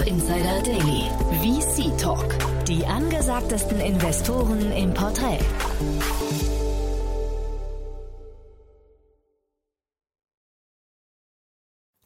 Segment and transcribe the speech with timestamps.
[0.00, 1.10] Startup Insider Daily.
[1.42, 2.64] VC Talk.
[2.66, 5.40] Die angesagtesten Investoren im Porträt.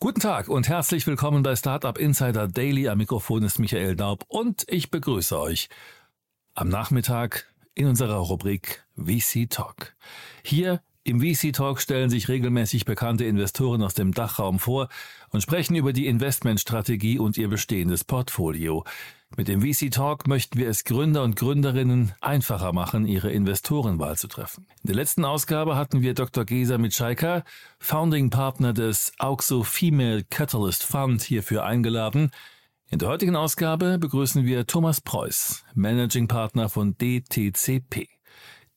[0.00, 2.88] Guten Tag und herzlich willkommen bei Startup Insider Daily.
[2.88, 5.68] Am Mikrofon ist Michael Daub und ich begrüße euch
[6.54, 9.94] am Nachmittag in unserer Rubrik VC Talk.
[10.42, 14.88] Hier im VC Talk stellen sich regelmäßig bekannte Investoren aus dem Dachraum vor
[15.28, 18.84] und sprechen über die Investmentstrategie und ihr bestehendes Portfolio.
[19.36, 24.28] Mit dem VC Talk möchten wir es Gründer und Gründerinnen einfacher machen, ihre Investorenwahl zu
[24.28, 24.66] treffen.
[24.82, 26.46] In der letzten Ausgabe hatten wir Dr.
[26.46, 27.44] Gesa Mitschaika,
[27.78, 32.30] Founding Partner des Auxo Female Catalyst Fund, hierfür eingeladen.
[32.88, 38.13] In der heutigen Ausgabe begrüßen wir Thomas Preuß, Managing Partner von DTCP.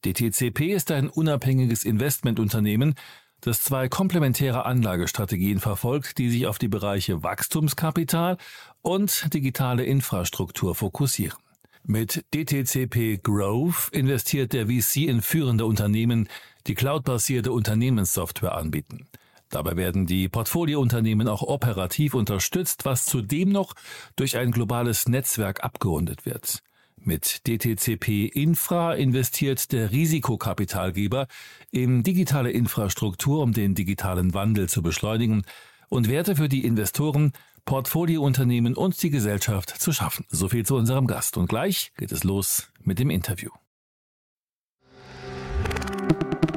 [0.05, 2.95] DTCP ist ein unabhängiges Investmentunternehmen,
[3.41, 8.37] das zwei komplementäre Anlagestrategien verfolgt, die sich auf die Bereiche Wachstumskapital
[8.81, 11.37] und digitale Infrastruktur fokussieren.
[11.83, 16.27] Mit DTCP Growth investiert der VC in führende Unternehmen,
[16.67, 19.07] die cloudbasierte Unternehmenssoftware anbieten.
[19.49, 23.73] Dabei werden die Portfoliounternehmen auch operativ unterstützt, was zudem noch
[24.17, 26.61] durch ein globales Netzwerk abgerundet wird.
[26.99, 31.27] Mit DTCP Infra investiert der Risikokapitalgeber
[31.71, 35.43] in digitale Infrastruktur, um den digitalen Wandel zu beschleunigen
[35.89, 37.31] und Werte für die Investoren,
[37.65, 40.25] Portfoliounternehmen und die Gesellschaft zu schaffen.
[40.29, 41.37] So viel zu unserem Gast.
[41.37, 43.51] Und gleich geht es los mit dem Interview.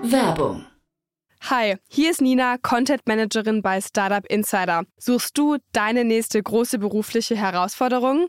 [0.03, 0.65] Werbung.
[1.49, 4.85] Hi, hier ist Nina, Content Managerin bei Startup Insider.
[4.99, 8.29] Suchst du deine nächste große berufliche Herausforderung?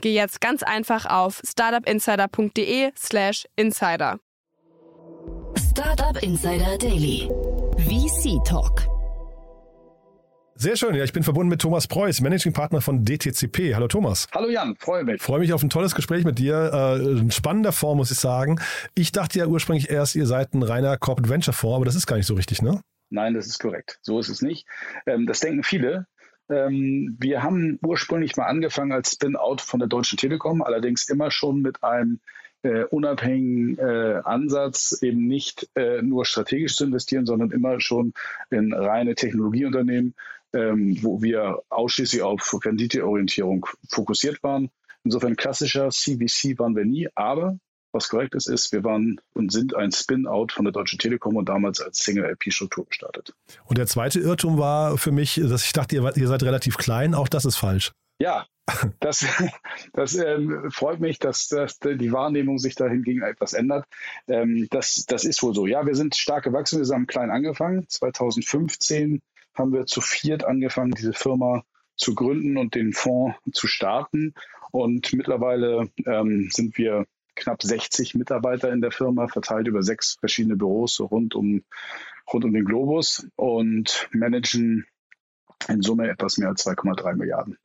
[0.00, 4.18] geh jetzt ganz einfach auf startupinsider.de/slash insider.
[5.56, 7.28] Startup Insider Daily.
[7.78, 8.86] VC Talk.
[10.54, 13.74] Sehr schön, ja, ich bin verbunden mit Thomas Preuß, Managing Partner von DTCP.
[13.74, 14.28] Hallo Thomas.
[14.32, 15.20] Hallo Jan, freue mich.
[15.20, 16.70] Freue mich auf ein tolles Gespräch mit dir.
[16.72, 18.60] Äh, in spannender Form, muss ich sagen.
[18.94, 22.06] Ich dachte ja ursprünglich erst, ihr seid ein reiner Corporate Venture Fonds, aber das ist
[22.06, 22.80] gar nicht so richtig, ne?
[23.08, 23.98] Nein, das ist korrekt.
[24.02, 24.66] So ist es nicht.
[25.06, 26.06] Ähm, das denken viele.
[26.48, 31.62] Ähm, wir haben ursprünglich mal angefangen als Spin-out von der Deutschen Telekom, allerdings immer schon
[31.62, 32.20] mit einem
[32.62, 38.12] äh, unabhängigen äh, Ansatz, eben nicht äh, nur strategisch zu investieren, sondern immer schon
[38.50, 40.14] in reine Technologieunternehmen,
[40.52, 44.70] ähm, wo wir ausschließlich auf Renditeorientierung fokussiert waren.
[45.04, 47.58] Insofern klassischer CVC waren wir nie, aber
[47.92, 51.48] was korrekt ist, ist, wir waren und sind ein Spin-out von der Deutschen Telekom und
[51.48, 53.34] damals als Single-LP-Struktur gestartet.
[53.64, 57.14] Und der zweite Irrtum war für mich, dass ich dachte, ihr, ihr seid relativ klein.
[57.14, 57.92] Auch das ist falsch.
[58.18, 58.46] Ja,
[59.00, 59.26] das,
[59.92, 63.86] das ähm, freut mich, dass, dass, die Wahrnehmung sich dahingegen etwas ändert.
[64.28, 65.66] Ähm, das, das ist wohl so.
[65.66, 66.84] Ja, wir sind stark gewachsen.
[66.84, 67.88] Wir haben klein angefangen.
[67.88, 69.20] 2015
[69.54, 71.62] haben wir zu viert angefangen, diese Firma
[71.96, 74.34] zu gründen und den Fonds zu starten.
[74.70, 80.56] Und mittlerweile ähm, sind wir knapp 60 Mitarbeiter in der Firma, verteilt über sechs verschiedene
[80.56, 81.62] Büros rund um,
[82.32, 84.86] rund um den Globus und managen
[85.68, 87.56] in Summe etwas mehr als 2,3 Milliarden.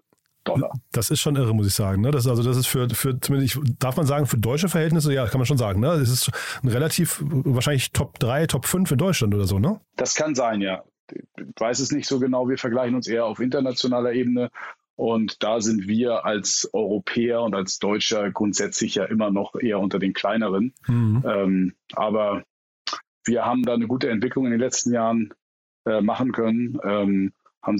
[0.44, 0.72] Dollar.
[0.94, 2.02] Das ist schon irre, muss ich sagen.
[2.02, 2.12] Ne?
[2.12, 5.40] Das, also das ist für, für zumindest, darf man sagen, für deutsche Verhältnisse, ja, kann
[5.40, 5.82] man schon sagen.
[5.82, 5.88] Ne?
[6.00, 6.32] Das ist
[6.64, 9.82] ein relativ, wahrscheinlich Top 3, Top 5 in Deutschland oder so, ne?
[9.98, 11.24] Das kann sein, ja ich
[11.60, 12.50] weiß es nicht so genau.
[12.50, 14.50] Wir vergleichen uns eher auf internationaler Ebene.
[14.98, 20.00] Und da sind wir als Europäer und als Deutscher grundsätzlich ja immer noch eher unter
[20.00, 20.74] den kleineren.
[20.88, 21.24] Mhm.
[21.24, 22.44] Ähm, aber
[23.24, 25.34] wir haben da eine gute Entwicklung in den letzten Jahren
[25.86, 27.78] äh, machen können, ähm, haben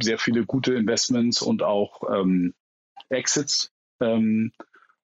[0.00, 2.54] sehr viele gute Investments und auch ähm,
[3.08, 4.52] Exits ähm,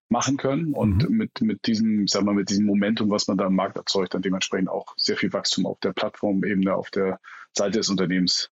[0.09, 1.17] machen können und mhm.
[1.17, 4.23] mit, mit diesem, sag mal, mit diesem Momentum, was man da im Markt erzeugt, dann
[4.23, 7.19] dementsprechend auch sehr viel Wachstum auf der Plattformebene, auf der
[7.57, 8.51] Seite des Unternehmens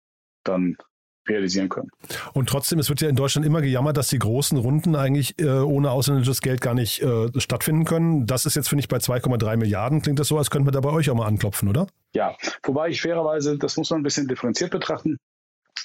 [0.46, 0.78] dann
[1.28, 1.90] realisieren können.
[2.34, 5.48] Und trotzdem, es wird ja in Deutschland immer gejammert, dass die großen Runden eigentlich äh,
[5.48, 8.26] ohne ausländisches Geld gar nicht äh, stattfinden können.
[8.26, 10.82] Das ist jetzt, finde ich, bei 2,3 Milliarden klingt das so, als könnte man da
[10.82, 11.88] bei euch auch mal anklopfen, oder?
[12.14, 15.18] Ja, wobei ich fairerweise, das muss man ein bisschen differenziert betrachten.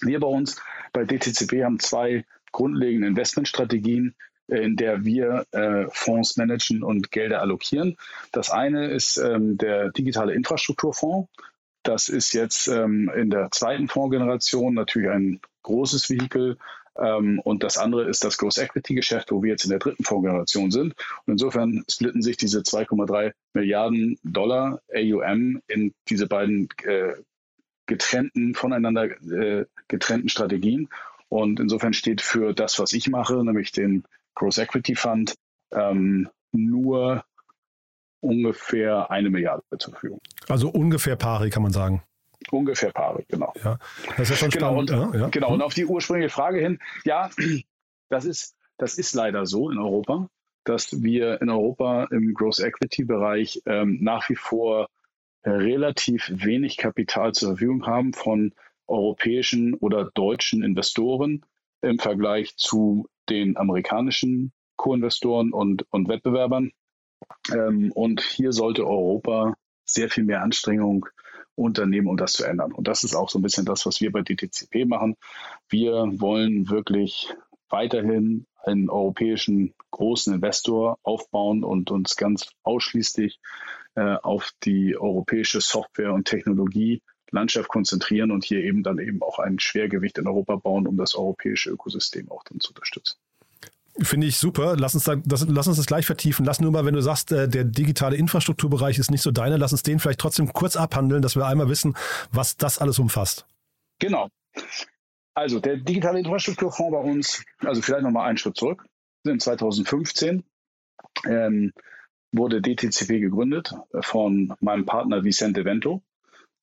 [0.02, 0.60] Wir bei uns
[0.92, 4.14] bei DTCP haben zwei grundlegende Investmentstrategien,
[4.48, 7.96] äh, in der wir äh, Fonds managen und Gelder allokieren.
[8.32, 11.28] Das eine ist ähm, der digitale Infrastrukturfonds.
[11.82, 16.58] Das ist jetzt ähm, in der zweiten Fondsgeneration natürlich ein großes Vehikel.
[16.98, 20.04] Ähm, und das andere ist das Growth Equity Geschäft, wo wir jetzt in der dritten
[20.04, 20.94] Fondsgeneration sind.
[21.24, 27.14] Und insofern splitten sich diese 2,3 Milliarden Dollar AUM in diese beiden äh,
[27.86, 30.88] getrennten, voneinander äh, getrennten Strategien.
[31.28, 34.04] Und insofern steht für das, was ich mache, nämlich den
[34.34, 35.34] Growth Equity Fund,
[35.72, 37.24] ähm, nur
[38.20, 40.20] ungefähr eine Milliarde zur Verfügung.
[40.48, 42.02] Also ungefähr pari, kann man sagen.
[42.50, 43.52] Ungefähr pari, genau.
[43.62, 43.78] Ja,
[44.16, 44.90] das ist ja schon genau, spannend.
[44.90, 45.28] Und, ja, ja.
[45.28, 45.54] genau, Hm.
[45.54, 47.30] und auf die ursprüngliche Frage hin, ja,
[48.08, 50.28] das ist, das ist leider so in Europa,
[50.64, 54.88] dass wir in Europa im Growth Equity Bereich ähm, nach wie vor
[55.42, 58.52] äh, relativ wenig Kapital zur Verfügung haben von
[58.86, 61.44] europäischen oder deutschen Investoren
[61.82, 66.72] im Vergleich zu den amerikanischen Co-Investoren und, und Wettbewerbern.
[67.52, 69.54] Ähm, und hier sollte Europa
[69.84, 71.06] sehr viel mehr Anstrengung
[71.54, 72.72] unternehmen, um das zu ändern.
[72.72, 75.16] Und das ist auch so ein bisschen das, was wir bei DTCP machen.
[75.68, 77.34] Wir wollen wirklich
[77.68, 83.40] weiterhin einen europäischen großen Investor aufbauen und uns ganz ausschließlich
[83.94, 89.58] äh, auf die europäische Software- und Technologielandschaft konzentrieren und hier eben dann eben auch ein
[89.58, 93.18] Schwergewicht in Europa bauen, um das europäische Ökosystem auch dann zu unterstützen.
[93.98, 94.76] Finde ich super.
[94.76, 96.44] Lass uns, da, das, lass uns das gleich vertiefen.
[96.44, 99.72] Lass nur mal, wenn du sagst, äh, der digitale Infrastrukturbereich ist nicht so deiner, lass
[99.72, 101.96] uns den vielleicht trotzdem kurz abhandeln, dass wir einmal wissen,
[102.30, 103.46] was das alles umfasst.
[103.98, 104.28] Genau.
[105.34, 108.84] Also der digitale Infrastrukturfonds bei uns, also vielleicht nochmal einen Schritt zurück.
[109.24, 110.44] In 2015
[111.26, 111.72] ähm,
[112.32, 116.02] wurde DTCP gegründet von meinem Partner Vicente Vento,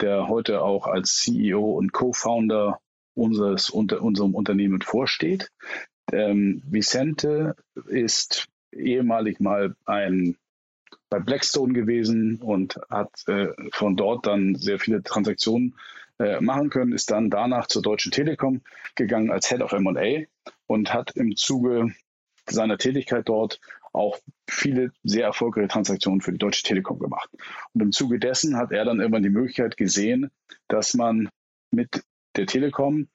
[0.01, 2.79] der heute auch als CEO und Co-Founder
[3.15, 5.49] unseres unter unserem Unternehmen vorsteht.
[6.11, 7.55] Ähm, Vicente
[7.87, 10.37] ist ehemalig mal ein
[11.09, 15.75] bei Blackstone gewesen und hat äh, von dort dann sehr viele Transaktionen
[16.19, 18.61] äh, machen können, ist dann danach zur Deutschen Telekom
[18.95, 20.25] gegangen als Head of M&A
[20.65, 21.93] und hat im Zuge
[22.49, 23.59] seiner Tätigkeit dort
[23.93, 24.19] auch
[24.49, 27.29] viele sehr erfolgreiche Transaktionen für die Deutsche Telekom gemacht.
[27.73, 30.29] Und im Zuge dessen hat er dann irgendwann die Möglichkeit gesehen,
[30.67, 31.29] dass man
[31.71, 32.03] mit
[32.35, 33.07] der Telekom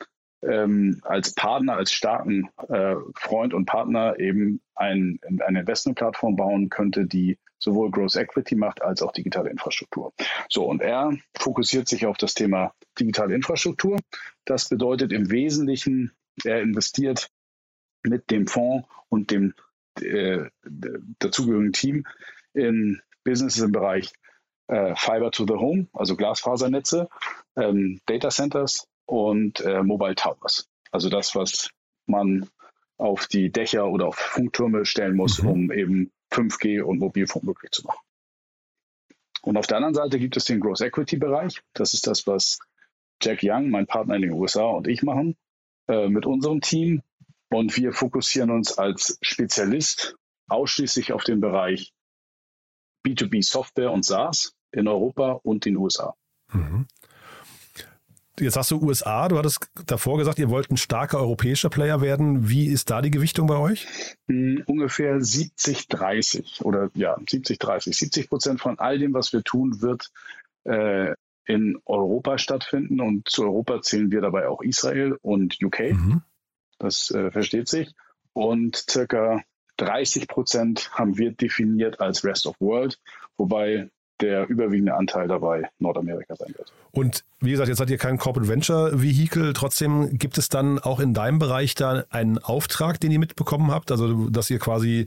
[0.43, 7.07] ähm, als Partner, als starken äh, Freund und Partner eben ein, eine Investmentplattform bauen könnte,
[7.07, 10.13] die sowohl Growth Equity macht als auch digitale Infrastruktur.
[10.49, 13.99] So, und er fokussiert sich auf das Thema digitale Infrastruktur.
[14.45, 16.13] Das bedeutet im Wesentlichen,
[16.45, 17.31] er investiert
[18.03, 19.55] mit dem Fonds und dem
[20.01, 20.47] äh,
[21.19, 22.07] dazugehörigen Team
[22.53, 24.13] in Businesses im Bereich
[24.67, 27.09] äh, Fiber to the Home, also Glasfasernetze,
[27.57, 30.69] ähm, Data Centers und äh, Mobile Towers.
[30.91, 31.71] Also das, was
[32.07, 32.49] man
[32.99, 35.49] auf die Dächer oder auf Funktürme stellen muss, Mhm.
[35.49, 38.01] um eben 5G und Mobilfunk möglich zu machen.
[39.43, 41.63] Und auf der anderen Seite gibt es den Growth Equity Bereich.
[41.75, 42.59] Das ist das, was
[43.21, 45.37] Jack Young, mein Partner in den USA und ich machen
[45.89, 47.03] äh, mit unserem Team.
[47.51, 50.17] Und wir fokussieren uns als Spezialist
[50.49, 51.93] ausschließlich auf den Bereich
[53.07, 56.15] B2B Software und SaaS in Europa und den USA.
[56.53, 56.87] Mhm.
[58.41, 62.49] Jetzt sagst du USA, du hattest davor gesagt, ihr wollt ein starker europäischer Player werden.
[62.49, 63.87] Wie ist da die Gewichtung bei euch?
[64.29, 67.97] Hm, Ungefähr 70, 30 oder ja, 70, 30.
[67.97, 70.11] 70 Prozent von all dem, was wir tun, wird
[70.65, 71.15] äh,
[71.47, 73.01] in Europa stattfinden.
[73.01, 75.93] Und zu Europa zählen wir dabei auch Israel und UK.
[75.93, 76.23] Mhm.
[76.79, 77.93] Das äh, versteht sich.
[78.33, 79.43] Und circa
[79.77, 82.99] 30 Prozent haben wir definiert als Rest of World,
[83.37, 83.91] wobei
[84.23, 86.73] der überwiegende Anteil dabei Nordamerika sein wird.
[86.93, 89.53] Und wie gesagt, jetzt seid ihr kein Corporate Venture Vehicle.
[89.53, 93.91] Trotzdem gibt es dann auch in deinem Bereich da einen Auftrag, den ihr mitbekommen habt.
[93.91, 95.07] Also, dass ihr quasi,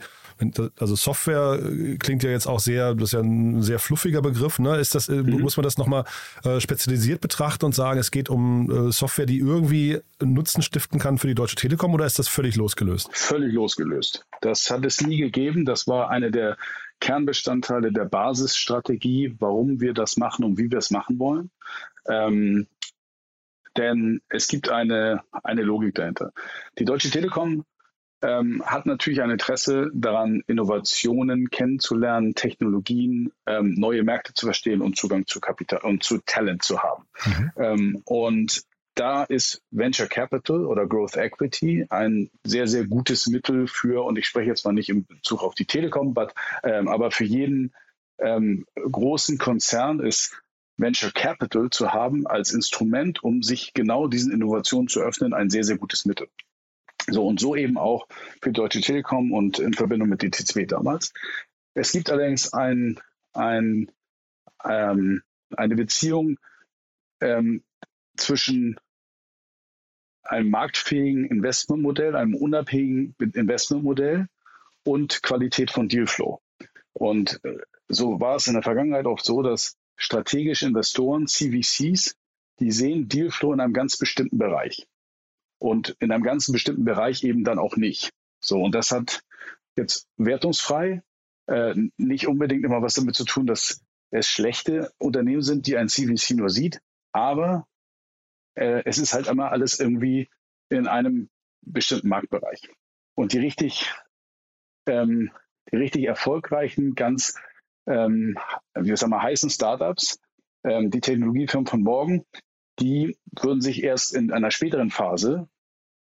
[0.77, 4.59] also Software äh, klingt ja jetzt auch sehr, das ist ja ein sehr fluffiger Begriff.
[4.59, 4.77] Ne?
[4.77, 6.03] Ist das, äh, muss man das nochmal
[6.43, 11.17] äh, spezialisiert betrachten und sagen, es geht um äh, Software, die irgendwie Nutzen stiften kann
[11.17, 13.09] für die Deutsche Telekom oder ist das völlig losgelöst?
[13.13, 14.25] völlig losgelöst.
[14.41, 15.65] Das hat es nie gegeben.
[15.65, 16.57] Das war eine der
[16.99, 21.51] Kernbestandteile der Basisstrategie, warum wir das machen und wie wir es machen wollen.
[22.07, 22.67] Ähm,
[23.77, 26.31] denn es gibt eine, eine Logik dahinter.
[26.79, 27.65] Die Deutsche Telekom
[28.21, 34.97] ähm, hat natürlich ein Interesse daran, Innovationen kennenzulernen, Technologien, ähm, neue Märkte zu verstehen und
[34.97, 37.05] Zugang zu Kapital und zu Talent zu haben.
[37.57, 38.63] Ähm, und
[38.95, 44.25] da ist Venture Capital oder Growth Equity ein sehr, sehr gutes Mittel für, und ich
[44.25, 46.33] spreche jetzt mal nicht im Bezug auf die Telekom, but,
[46.63, 47.73] ähm, aber für jeden
[48.17, 50.41] ähm, großen Konzern ist
[50.77, 55.63] Venture Capital zu haben als Instrument, um sich genau diesen Innovationen zu öffnen, ein sehr,
[55.63, 56.27] sehr gutes Mittel.
[57.07, 58.07] So und so eben auch
[58.41, 61.13] für Deutsche Telekom und in Verbindung mit DTCB damals.
[61.73, 62.99] Es gibt allerdings ein,
[63.33, 63.91] ein,
[64.63, 65.21] ähm,
[65.55, 66.37] eine Beziehung
[67.21, 67.63] ähm,
[68.17, 68.77] zwischen
[70.25, 74.27] einem marktfähigen Investmentmodell, einem unabhängigen Investmentmodell
[74.83, 76.41] und Qualität von Dealflow.
[76.93, 82.15] Und äh, so war es in der Vergangenheit oft so, dass strategische Investoren, CVCs,
[82.59, 84.87] die sehen Dealflow in einem ganz bestimmten Bereich
[85.59, 88.11] und in einem ganz bestimmten Bereich eben dann auch nicht.
[88.39, 89.21] So, und das hat
[89.75, 91.01] jetzt wertungsfrei
[91.47, 95.89] äh, nicht unbedingt immer was damit zu tun, dass es schlechte Unternehmen sind, die ein
[95.89, 97.67] CVC nur sieht, aber
[98.55, 100.29] äh, es ist halt immer alles irgendwie
[100.69, 101.29] in einem
[101.61, 102.69] bestimmten Marktbereich.
[103.15, 103.93] Und die richtig,
[104.87, 105.31] ähm,
[105.71, 107.35] die richtig erfolgreichen, ganz,
[107.87, 108.37] ähm,
[108.73, 110.19] wie sagen wir, heißen Startups,
[110.63, 112.25] ähm, die Technologiefirmen von morgen,
[112.79, 115.47] die würden sich erst in einer späteren Phase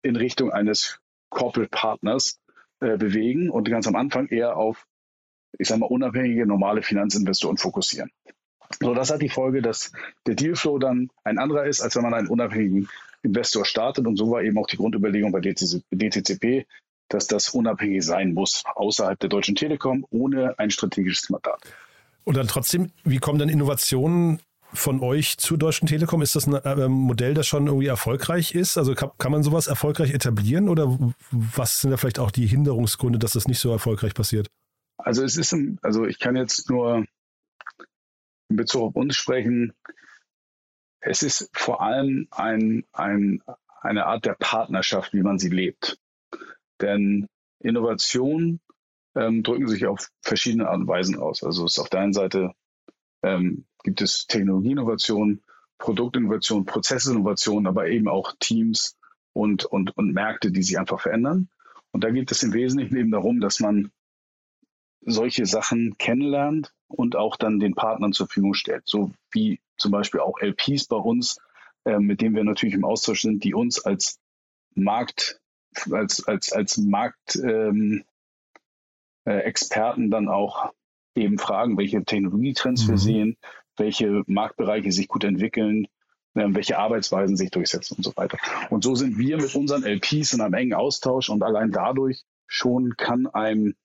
[0.01, 2.39] in Richtung eines Corporate Partners
[2.79, 4.85] äh, bewegen und ganz am Anfang eher auf,
[5.57, 8.11] ich sage mal, unabhängige, normale Finanzinvestoren fokussieren.
[8.79, 9.91] So, das hat die Folge, dass
[10.27, 12.87] der Dealflow dann ein anderer ist, als wenn man einen unabhängigen
[13.23, 14.05] Investor startet.
[14.05, 16.65] Und so war eben auch die Grundüberlegung bei DTCP,
[17.09, 21.59] dass das unabhängig sein muss, außerhalb der Deutschen Telekom, ohne ein strategisches Mandat.
[22.23, 24.39] Und dann trotzdem, wie kommen dann Innovationen
[24.71, 26.21] von euch zur Deutschen Telekom?
[26.21, 28.77] Ist das ein äh, Modell, das schon irgendwie erfolgreich ist?
[28.77, 30.95] Also kann, kann, man sowas erfolgreich etablieren oder
[31.31, 34.47] was sind da vielleicht auch die Hinderungsgründe, dass das nicht so erfolgreich passiert?
[34.97, 37.05] Also es ist, ein, also ich kann jetzt nur
[38.49, 39.73] in Bezug auf uns sprechen.
[40.99, 43.41] Es ist vor allem ein, ein,
[43.81, 45.97] eine Art der Partnerschaft, wie man sie lebt.
[46.81, 47.27] Denn
[47.59, 48.59] Innovationen
[49.15, 51.43] ähm, drücken sich auf verschiedene Art und Weisen aus.
[51.43, 52.51] Also es ist auf der einen Seite
[53.21, 55.41] ähm, gibt es Technologieinnovation,
[55.77, 58.97] Produktinnovation, Prozessinnovation, aber eben auch Teams
[59.33, 61.49] und, und, und Märkte, die sich einfach verändern.
[61.91, 63.91] Und da geht es im Wesentlichen eben darum, dass man
[65.01, 68.83] solche Sachen kennenlernt und auch dann den Partnern zur Verfügung stellt.
[68.85, 71.37] So wie zum Beispiel auch LPs bei uns,
[71.85, 74.19] äh, mit denen wir natürlich im Austausch sind, die uns als
[74.75, 75.39] Markt,
[75.91, 78.03] als, als, als Marktexperten
[80.03, 80.71] ähm, äh, dann auch
[81.15, 82.89] eben fragen, welche Technologietrends mhm.
[82.89, 83.37] wir sehen,
[83.77, 85.85] welche Marktbereiche sich gut entwickeln,
[86.35, 88.37] äh, welche Arbeitsweisen sich durchsetzen und so weiter.
[88.69, 92.95] Und so sind wir mit unseren LPs in einem engen Austausch und allein dadurch schon
[92.97, 93.75] kann ein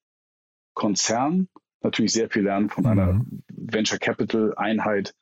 [0.74, 1.48] Konzern
[1.82, 3.42] natürlich sehr viel lernen von einer mhm.
[3.48, 5.14] Venture Capital Einheit,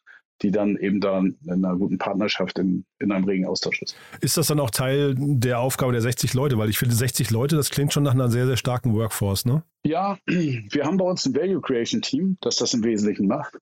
[0.43, 3.97] die dann eben dann in einer guten Partnerschaft in, in einem regen Austausch ist.
[4.21, 6.59] Ist das dann auch Teil der Aufgabe der 60 Leute?
[6.59, 9.63] Weil ich finde, 60 Leute, das klingt schon nach einer sehr, sehr starken Workforce, ne?
[9.85, 13.59] Ja, wir haben bei uns ein Value Creation Team, das das im Wesentlichen macht.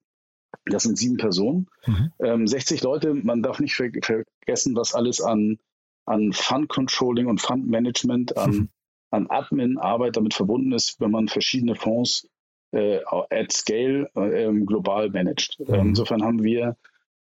[0.67, 1.69] Das sind sieben Personen.
[1.87, 2.13] Mhm.
[2.21, 5.59] Ähm, 60 Leute, man darf nicht vergessen, was alles an,
[6.07, 8.69] an Fund Controlling und Fund Management, an, mhm.
[9.11, 12.29] an Admin-Arbeit damit verbunden ist, wenn man verschiedene Fonds
[12.73, 13.01] äh,
[13.31, 15.59] at scale äh, global managt.
[15.61, 15.75] Mhm.
[15.75, 16.77] insofern haben wir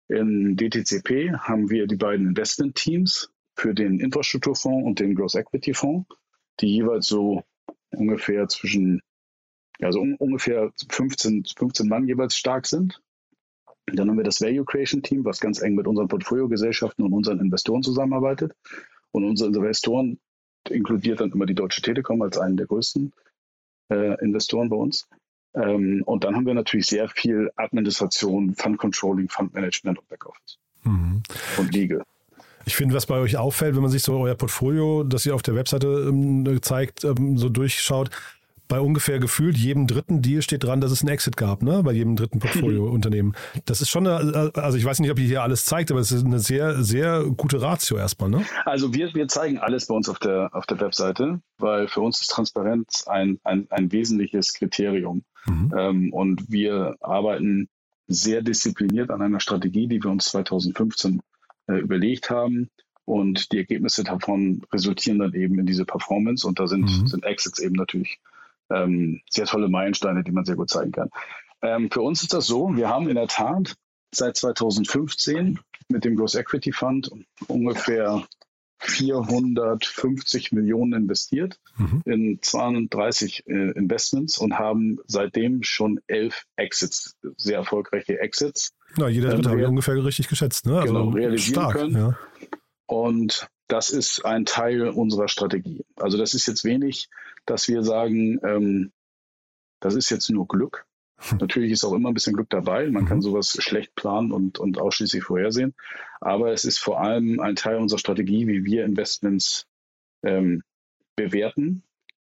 [0.08, 6.06] in DTCP haben wir die beiden Investment-Teams für den Infrastrukturfonds und den Growth Equity Fonds,
[6.60, 7.42] die jeweils so
[7.90, 9.02] ungefähr zwischen,
[9.80, 13.00] also un ungefähr 15, 15 Mann jeweils stark sind.
[13.86, 17.40] Dann haben wir das Value Creation Team, was ganz eng mit unseren Portfoliogesellschaften und unseren
[17.40, 18.52] Investoren zusammenarbeitet.
[19.12, 20.18] Und unsere Investoren
[20.70, 23.12] inkludiert dann immer die Deutsche Telekom als einen der größten
[23.90, 25.08] äh, Investoren bei uns.
[25.54, 30.58] Ähm, und dann haben wir natürlich sehr viel Administration, Fund Controlling, Fund Management und Backoffice
[30.84, 31.22] mhm.
[31.56, 32.02] und Legal.
[32.66, 35.42] Ich finde, was bei euch auffällt, wenn man sich so euer Portfolio, das ihr auf
[35.42, 38.10] der Webseite ähm, zeigt, ähm, so durchschaut,
[38.68, 41.82] bei ungefähr gefühlt jedem dritten Deal steht dran, dass es einen Exit gab, ne?
[41.82, 43.34] Bei jedem dritten Portfoliounternehmen.
[43.64, 46.12] Das ist schon eine, also ich weiß nicht, ob ihr hier alles zeigt, aber es
[46.12, 48.44] ist eine sehr, sehr gute Ratio erstmal, ne?
[48.64, 52.20] Also wir, wir zeigen alles bei uns auf der, auf der Webseite, weil für uns
[52.20, 55.22] ist Transparenz ein, ein, ein wesentliches Kriterium.
[55.46, 55.72] Mhm.
[55.76, 57.68] Ähm, und wir arbeiten
[58.08, 61.20] sehr diszipliniert an einer Strategie, die wir uns 2015
[61.68, 62.68] äh, überlegt haben.
[63.04, 66.46] Und die Ergebnisse davon resultieren dann eben in diese Performance.
[66.46, 67.06] Und da sind, mhm.
[67.06, 68.18] sind Exits eben natürlich
[68.70, 71.10] ähm, sehr tolle Meilensteine, die man sehr gut zeigen kann.
[71.62, 73.74] Ähm, für uns ist das so, wir haben in der Tat
[74.14, 75.58] seit 2015
[75.88, 77.10] mit dem Growth Equity Fund
[77.48, 78.26] ungefähr
[78.78, 82.02] 450 Millionen investiert mhm.
[82.04, 88.74] in 32 äh, Investments und haben seitdem schon elf Exits, sehr erfolgreiche Exits.
[88.96, 90.66] Na, jeder dritte ähm, habe ich ungefähr richtig geschätzt.
[90.66, 90.78] Ne?
[90.78, 91.96] Also genau, realisieren stark, können.
[91.96, 92.18] Ja.
[92.86, 95.84] Und das ist ein Teil unserer Strategie.
[95.96, 97.08] Also das ist jetzt wenig,
[97.46, 98.92] dass wir sagen, ähm,
[99.80, 100.86] das ist jetzt nur Glück.
[101.40, 102.88] Natürlich ist auch immer ein bisschen Glück dabei.
[102.90, 103.22] Man kann mhm.
[103.22, 105.74] sowas schlecht planen und, und ausschließlich vorhersehen.
[106.20, 109.66] Aber es ist vor allem ein Teil unserer Strategie, wie wir Investments
[110.22, 110.62] ähm,
[111.16, 111.82] bewerten,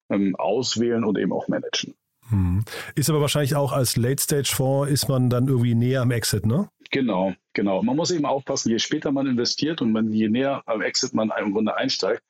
[0.08, 1.94] ähm, auswählen und eben auch managen.
[2.30, 2.64] Mhm.
[2.94, 6.68] Ist aber wahrscheinlich auch als Late-Stage-Fonds ist man dann irgendwie näher am Exit, ne?
[6.90, 7.82] Genau, genau.
[7.82, 11.32] Man muss eben aufpassen, je später man investiert und man, je näher am Exit man
[11.38, 12.22] im Grunde einsteigt,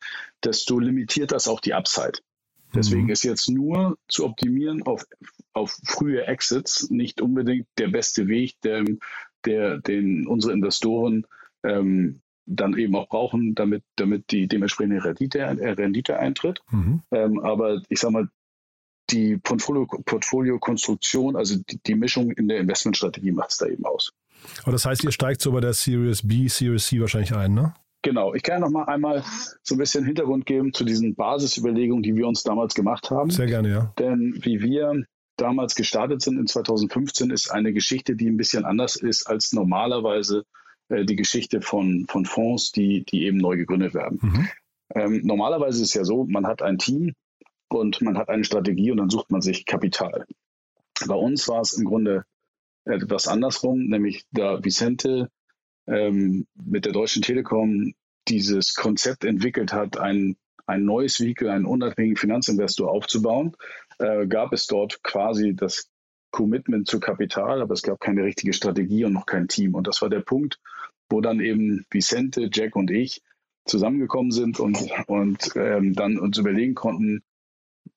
[0.44, 2.18] desto limitiert das auch die Upside.
[2.74, 3.10] Deswegen mhm.
[3.10, 5.06] ist jetzt nur zu optimieren auf,
[5.52, 8.84] auf frühe Exits nicht unbedingt der beste Weg, der,
[9.44, 11.26] der, den unsere Investoren
[11.62, 16.60] ähm, dann eben auch brauchen, damit, damit die dementsprechende Rendite, äh, Rendite eintritt.
[16.70, 17.02] Mhm.
[17.10, 18.28] Ähm, aber ich sage mal,
[19.10, 24.12] die Portfolio-Konstruktion, also die, die, Mischung in der Investmentstrategie macht es da eben aus.
[24.62, 27.74] Aber das heißt, ihr steigt so bei der Series B, Series C wahrscheinlich ein, ne?
[28.02, 29.24] Genau, ich kann ja noch mal einmal
[29.62, 33.30] so ein bisschen Hintergrund geben zu diesen Basisüberlegungen, die wir uns damals gemacht haben.
[33.30, 33.92] Sehr gerne, ja.
[33.98, 35.04] Denn wie wir
[35.36, 40.44] damals gestartet sind in 2015, ist eine Geschichte, die ein bisschen anders ist als normalerweise
[40.88, 44.20] äh, die Geschichte von, von Fonds, die, die eben neu gegründet werden.
[44.22, 44.48] Mhm.
[44.94, 47.12] Ähm, normalerweise ist es ja so, man hat ein Team
[47.68, 50.26] und man hat eine Strategie und dann sucht man sich Kapital.
[51.06, 52.24] Bei uns war es im Grunde
[52.86, 55.30] etwas andersrum, nämlich da Vicente
[55.86, 57.94] ähm, mit der Deutschen Telekom
[58.28, 63.56] dieses Konzept entwickelt hat, ein, ein neues Vehikel, einen unabhängigen Finanzinvestor aufzubauen,
[63.98, 65.90] äh, gab es dort quasi das
[66.30, 69.74] Commitment zu Kapital, aber es gab keine richtige Strategie und noch kein Team.
[69.74, 70.60] Und das war der Punkt,
[71.08, 73.22] wo dann eben Vicente, Jack und ich
[73.64, 77.22] zusammengekommen sind und, und ähm, dann uns überlegen konnten,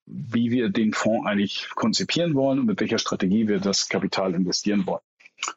[0.09, 4.85] wie wir den Fonds eigentlich konzipieren wollen und mit welcher Strategie wir das Kapital investieren
[4.85, 5.01] wollen.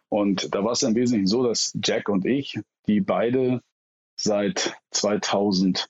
[0.09, 3.63] Und da war es im Wesentlichen so, dass Jack und ich, die beide
[4.15, 5.89] seit 2008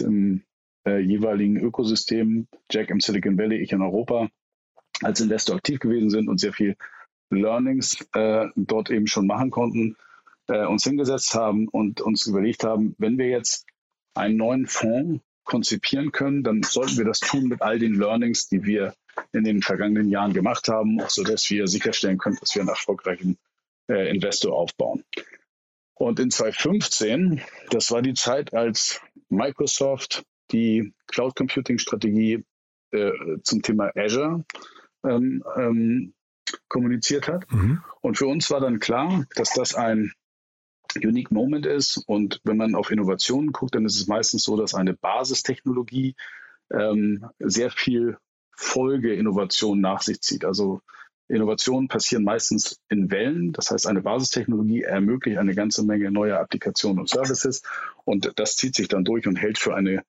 [0.00, 0.42] im
[0.86, 4.28] äh, jeweiligen Ökosystem, Jack im Silicon Valley, ich in Europa,
[5.00, 6.76] als Investor aktiv gewesen sind und sehr viel
[7.30, 9.96] Learnings äh, dort eben schon machen konnten,
[10.48, 13.66] äh, uns hingesetzt haben und uns überlegt haben, wenn wir jetzt
[14.14, 18.64] einen neuen Fonds konzipieren können, dann sollten wir das tun mit all den Learnings, die
[18.64, 18.94] wir
[19.32, 23.38] in den vergangenen Jahren gemacht haben, sodass wir sicherstellen können, dass wir einen erfolgreichen
[23.88, 25.04] äh, Investor aufbauen.
[25.94, 32.44] Und in 2015, das war die Zeit, als Microsoft die Cloud Computing Strategie
[32.90, 34.44] äh, zum Thema Azure
[35.04, 36.14] ähm, ähm,
[36.68, 37.50] kommuniziert hat.
[37.52, 37.82] Mhm.
[38.00, 40.12] Und für uns war dann klar, dass das ein
[40.96, 42.02] Unique Moment ist.
[42.06, 46.14] Und wenn man auf Innovationen guckt, dann ist es meistens so, dass eine Basistechnologie
[46.72, 48.16] ähm, sehr viel
[48.56, 50.44] Folgeinnovation nach sich zieht.
[50.44, 50.80] Also
[51.28, 53.52] Innovationen passieren meistens in Wellen.
[53.52, 57.62] Das heißt, eine Basistechnologie ermöglicht eine ganze Menge neuer Applikationen und Services.
[58.04, 60.02] Und das zieht sich dann durch und hält für eine,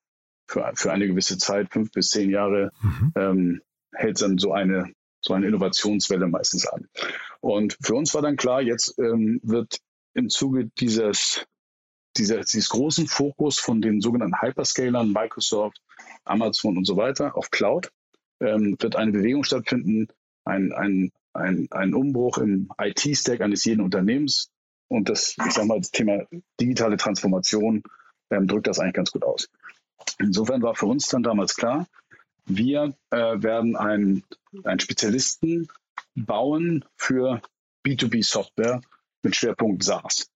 [0.46, 3.12] für, für eine gewisse Zeit, fünf bis zehn Jahre, mhm.
[3.16, 6.88] ähm, hält dann so eine, so eine Innovationswelle meistens an.
[7.40, 9.78] Und für uns war dann klar, jetzt ähm, wird
[10.14, 11.46] im Zuge dieses,
[12.16, 15.80] dieser, dieses großen Fokus von den sogenannten Hyperscalern, Microsoft,
[16.24, 17.90] Amazon und so weiter auf Cloud,
[18.40, 20.08] ähm, wird eine Bewegung stattfinden,
[20.44, 24.50] ein, ein, ein, ein Umbruch im IT-Stack eines jeden Unternehmens.
[24.88, 26.24] Und das, ich sage mal, das Thema
[26.60, 27.82] digitale Transformation
[28.30, 29.48] ähm, drückt das eigentlich ganz gut aus.
[30.18, 31.86] Insofern war für uns dann damals klar,
[32.46, 34.22] wir äh, werden einen,
[34.64, 35.68] einen Spezialisten
[36.14, 37.40] bauen für
[37.84, 38.80] B2B-Software
[39.24, 40.30] mit Schwerpunkt SaaS.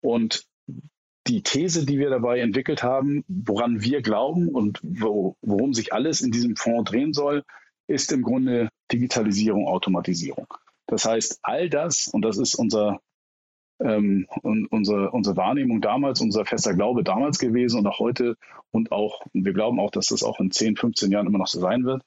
[0.00, 0.44] Und
[1.26, 6.20] die These, die wir dabei entwickelt haben, woran wir glauben und wo, worum sich alles
[6.20, 7.42] in diesem Fonds drehen soll,
[7.88, 10.46] ist im Grunde Digitalisierung, Automatisierung.
[10.86, 13.00] Das heißt, all das, und das ist unser,
[13.80, 18.36] ähm, unsere, unsere Wahrnehmung damals, unser fester Glaube damals gewesen und auch heute
[18.70, 21.48] und auch, und wir glauben auch, dass das auch in 10, 15 Jahren immer noch
[21.48, 22.02] so sein wird,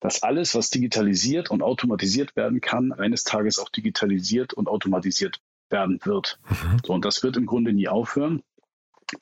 [0.00, 5.98] dass alles, was digitalisiert und automatisiert werden kann, eines Tages auch digitalisiert und automatisiert werden
[6.04, 6.38] wird.
[6.48, 6.78] Mhm.
[6.84, 8.42] So, und das wird im Grunde nie aufhören,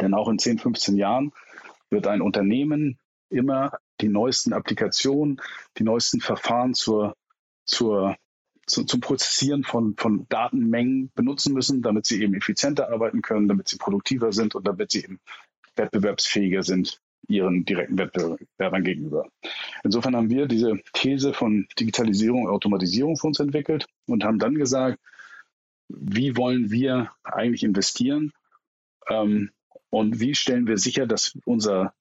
[0.00, 1.32] denn auch in 10, 15 Jahren
[1.90, 5.40] wird ein Unternehmen immer die neuesten Applikationen,
[5.78, 7.16] die neuesten Verfahren zur,
[7.64, 8.16] zur,
[8.66, 13.68] zu, zum Prozessieren von, von Datenmengen benutzen müssen, damit sie eben effizienter arbeiten können, damit
[13.68, 15.20] sie produktiver sind und damit sie eben
[15.76, 19.28] wettbewerbsfähiger sind ihren direkten Wettbewerbern gegenüber.
[19.84, 24.54] Insofern haben wir diese These von Digitalisierung und Automatisierung für uns entwickelt und haben dann
[24.54, 24.98] gesagt,
[25.88, 28.32] wie wollen wir eigentlich investieren
[29.08, 29.50] ähm,
[29.90, 31.94] und wie stellen wir sicher, dass unser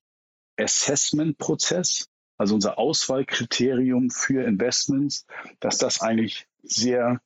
[0.58, 5.26] Assessment-Prozess, also unser Auswahlkriterium für Investments,
[5.60, 7.22] dass das eigentlich sehr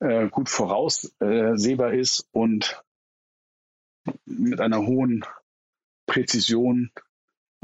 [0.00, 2.82] äh, gut voraussehbar ist und
[4.24, 5.24] mit einer hohen
[6.06, 6.90] Präzision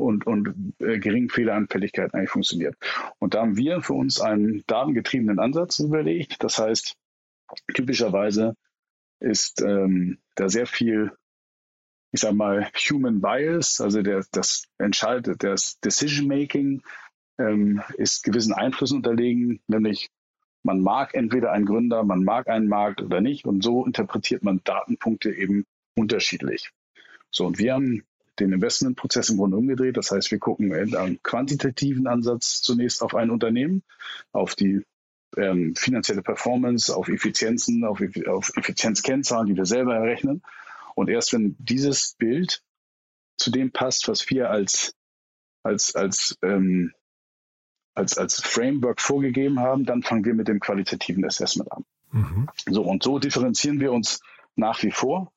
[0.00, 2.76] und, und äh, geringen Fehleranfälligkeit eigentlich funktioniert.
[3.18, 6.42] Und da haben wir für uns einen datengetriebenen Ansatz überlegt.
[6.42, 6.96] Das heißt,
[7.74, 8.54] typischerweise
[9.20, 11.12] ist ähm, da sehr viel,
[12.12, 16.82] ich sag mal, Human Bias, also der, das entscheidet, das Decision Making
[17.38, 20.10] ähm, ist gewissen Einflüssen unterlegen, nämlich
[20.62, 24.60] man mag entweder einen Gründer, man mag einen Markt oder nicht und so interpretiert man
[24.64, 25.64] Datenpunkte eben
[25.96, 26.70] unterschiedlich.
[27.30, 28.04] So, und wir haben
[28.40, 29.96] den Investmentprozess im Grunde umgedreht.
[29.96, 33.82] Das heißt, wir gucken einen quantitativen Ansatz zunächst auf ein Unternehmen,
[34.32, 34.84] auf die
[35.36, 40.42] ähm, finanzielle Performance, auf Effizienzen, auf, auf Effizienzkennzahlen, die wir selber errechnen.
[40.94, 42.62] Und erst wenn dieses Bild
[43.36, 44.94] zu dem passt, was wir als,
[45.62, 46.92] als, als, ähm,
[47.94, 51.84] als, als Framework vorgegeben haben, dann fangen wir mit dem qualitativen Assessment an.
[52.10, 52.48] Mhm.
[52.66, 54.20] So, und so differenzieren wir uns
[54.56, 55.32] nach wie vor.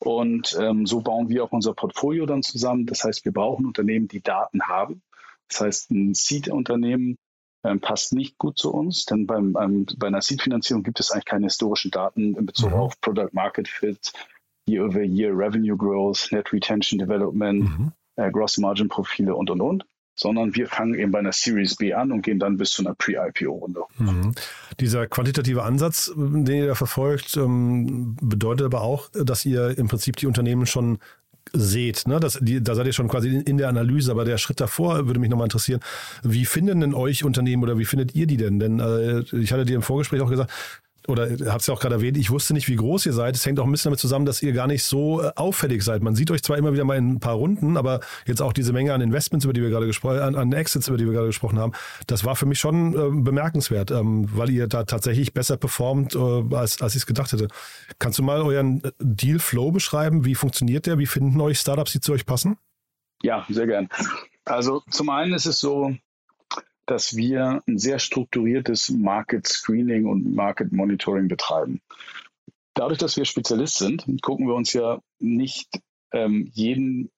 [0.00, 2.86] Und ähm, so bauen wir auch unser Portfolio dann zusammen.
[2.86, 5.02] Das heißt, wir brauchen Unternehmen, die Daten haben.
[5.48, 7.16] Das heißt, ein Seed-Unternehmen
[7.64, 11.24] ähm, passt nicht gut zu uns, denn beim, ähm, bei einer Seed-Finanzierung gibt es eigentlich
[11.24, 12.76] keine historischen Daten in Bezug mhm.
[12.76, 14.12] auf Product Market Fit,
[14.68, 17.92] Year-over-Year Revenue Growth, Net Retention Development, mhm.
[18.16, 19.84] äh, Gross Margin Profile und, und, und
[20.18, 22.94] sondern wir fangen eben bei einer Series B an und gehen dann bis zu einer
[22.94, 23.82] Pre-IPO-Runde.
[23.98, 24.34] Mhm.
[24.80, 30.16] Dieser quantitative Ansatz, den ihr da verfolgt, ähm, bedeutet aber auch, dass ihr im Prinzip
[30.16, 30.98] die Unternehmen schon
[31.52, 32.06] seht.
[32.06, 32.20] Ne?
[32.20, 35.06] Das, die, da seid ihr schon quasi in, in, der Analyse, aber der Schritt davor
[35.06, 35.80] würde mich nochmal interessieren.
[36.22, 38.58] Wie finden denn euch Unternehmen oder wie findet ihr die denn?
[38.58, 40.50] Denn äh, ich hatte dir im Vorgespräch auch gesagt,
[41.08, 43.34] oder habt es auch gerade erwähnt, ich wusste nicht, wie groß ihr seid.
[43.34, 46.02] Es hängt auch ein bisschen damit zusammen, dass ihr gar nicht so äh, auffällig seid.
[46.02, 48.72] Man sieht euch zwar immer wieder mal in ein paar Runden, aber jetzt auch diese
[48.72, 51.28] Menge an Investments, über die wir gerade gesprochen an, an Exits, über die wir gerade
[51.28, 51.72] gesprochen haben,
[52.06, 56.54] das war für mich schon äh, bemerkenswert, ähm, weil ihr da tatsächlich besser performt, äh,
[56.54, 57.48] als, als ich es gedacht hätte.
[57.98, 60.24] Kannst du mal euren äh, Deal-Flow beschreiben?
[60.24, 60.98] Wie funktioniert der?
[60.98, 62.58] Wie finden euch Startups, die zu euch passen?
[63.22, 63.88] Ja, sehr gern.
[64.44, 65.94] Also zum einen ist es so,
[66.88, 71.82] dass wir ein sehr strukturiertes Market Screening und Market Monitoring betreiben.
[72.72, 75.68] Dadurch, dass wir Spezialist sind, gucken wir uns ja nicht
[76.12, 77.10] ähm, jeden,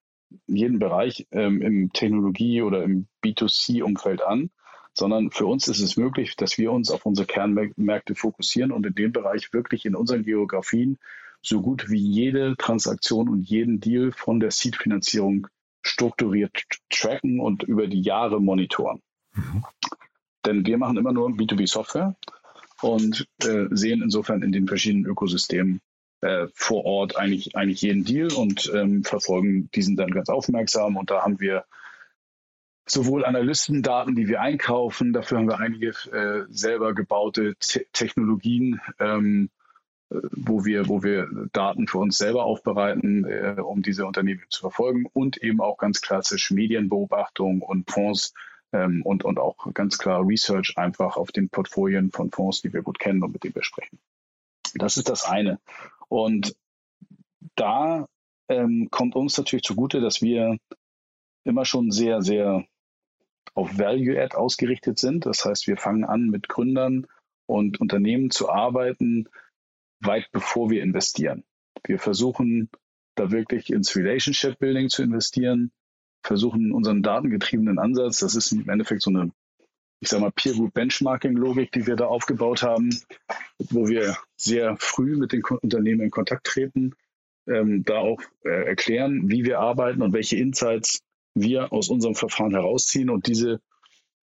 [0.49, 4.51] jeden Bereich ähm, im Technologie- oder im B2C-Umfeld an,
[4.93, 8.95] sondern für uns ist es möglich, dass wir uns auf unsere Kernmärkte fokussieren und in
[8.97, 10.99] dem Bereich wirklich in unseren Geografien
[11.43, 15.47] so gut wie jede Transaktion und jeden Deal von der Seed-Finanzierung
[15.83, 19.01] strukturiert tracken und über die Jahre monitoren.
[19.35, 19.65] Mhm.
[20.47, 22.17] Denn wir machen immer nur B2B-Software
[22.81, 25.81] und äh, sehen insofern in den verschiedenen Ökosystemen
[26.23, 30.97] äh, vor Ort eigentlich, eigentlich jeden Deal und ähm, verfolgen diesen dann ganz aufmerksam.
[30.97, 31.65] Und da haben wir
[32.87, 39.51] sowohl Analystendaten, die wir einkaufen, dafür haben wir einige äh, selber gebaute Te Technologien, ähm,
[40.11, 44.61] äh, wo wir, wo wir Daten für uns selber aufbereiten, äh, um diese Unternehmen zu
[44.61, 48.35] verfolgen und eben auch ganz klassisch Medienbeobachtung und Fonds
[48.73, 52.83] ähm, und, und auch ganz klar Research einfach auf den Portfolien von Fonds, die wir
[52.83, 53.99] gut kennen und mit denen wir sprechen.
[54.75, 55.59] Das ist das eine.
[56.09, 56.57] Und
[57.57, 58.07] da
[58.49, 60.59] ähm, kommt uns natürlich zugute, dass wir
[61.45, 62.65] immer schon sehr, sehr
[63.55, 65.27] auf Value-Add ausgerichtet sind.
[65.27, 67.07] Das heißt, wir fangen an mit Gründern
[67.47, 69.29] und Unternehmen zu arbeiten,
[70.01, 71.45] weit bevor wir investieren.
[71.85, 72.71] Wir versuchen
[73.17, 75.73] da wirklich ins Relationship Building zu investieren
[76.23, 79.33] versuchen unseren datengetriebenen Ansatz, das ist im Endeffekt so eine,
[80.01, 82.91] ich sage mal, Peer Group Benchmarking Logik, die wir da aufgebaut haben,
[83.59, 86.95] wo wir sehr früh mit den Unternehmen in Kontakt treten,
[87.47, 91.01] ähm, da auch äh, erklären, wie wir arbeiten und welche Insights
[91.35, 93.61] wir aus unserem Verfahren herausziehen und diese,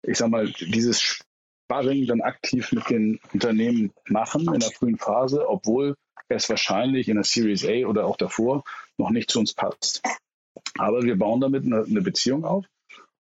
[0.03, 5.47] ich sage mal, dieses Sparring dann aktiv mit den Unternehmen machen in der frühen Phase,
[5.47, 5.95] obwohl
[6.29, 8.63] es wahrscheinlich in der Series A oder auch davor
[8.97, 10.01] noch nicht zu uns passt.
[10.77, 12.65] Aber wir bauen damit eine, eine Beziehung auf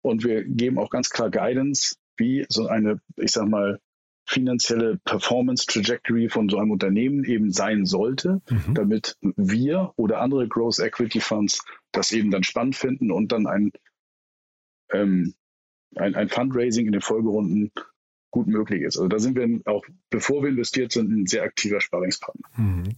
[0.02, 3.80] und wir geben auch ganz klar Guidance, wie so eine, ich sag mal,
[4.28, 8.74] finanzielle Performance Trajectory von so einem Unternehmen eben sein sollte, mhm.
[8.74, 13.72] damit wir oder andere Growth Equity Funds das eben dann spannend finden und dann ein,
[14.92, 15.34] ähm,
[15.94, 17.70] ein, ein Fundraising in den Folgerunden
[18.32, 18.96] gut möglich ist.
[18.96, 22.48] Also da sind wir auch, bevor wir investiert sind, ein sehr aktiver Sparingspartner.
[22.56, 22.94] Mhm.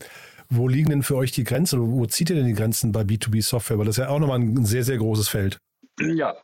[0.51, 1.93] Wo liegen denn für euch die Grenzen?
[1.93, 3.79] Wo zieht ihr denn die Grenzen bei B2B-Software?
[3.79, 5.59] Weil das ist ja auch nochmal ein sehr, sehr großes Feld.
[6.01, 6.37] Ja,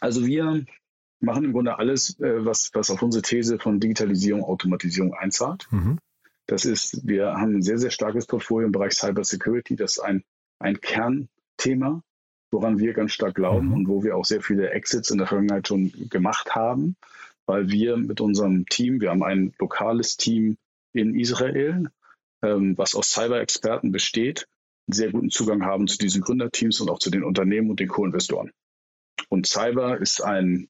[0.00, 0.64] also wir
[1.20, 5.66] machen im Grunde alles, äh, was, was auf unsere These von Digitalisierung, Automatisierung einzahlt.
[5.70, 5.98] Mhm.
[6.46, 9.76] Das ist, wir haben ein sehr, sehr starkes Portfolio im Bereich Cyber Security.
[9.76, 10.24] Das ist ein,
[10.58, 12.02] ein Kernthema,
[12.50, 13.74] woran wir ganz stark glauben mhm.
[13.74, 16.96] und wo wir auch sehr viele Exits in der Vergangenheit schon gemacht haben,
[17.46, 20.56] weil wir mit unserem Team, wir haben ein lokales Team
[20.92, 21.90] in Israel,
[22.42, 24.46] ähm, was aus Cyber-Experten besteht,
[24.86, 28.52] sehr guten Zugang haben zu diesen Gründerteams und auch zu den Unternehmen und den Co-Investoren.
[29.28, 30.68] Und Cyber ist ein,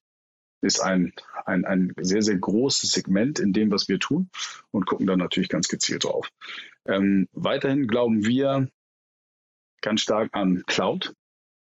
[0.61, 1.13] ist ein,
[1.45, 4.29] ein, ein sehr, sehr großes Segment in dem, was wir tun
[4.71, 6.29] und gucken da natürlich ganz gezielt drauf.
[6.85, 8.69] Ähm, weiterhin glauben wir
[9.81, 11.13] ganz stark an Cloud,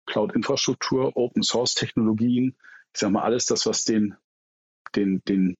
[0.08, 2.56] Cloud-Infrastruktur, Open-Source-Technologien.
[2.94, 4.16] Ich sage mal, alles das, was den,
[4.96, 5.56] den, den,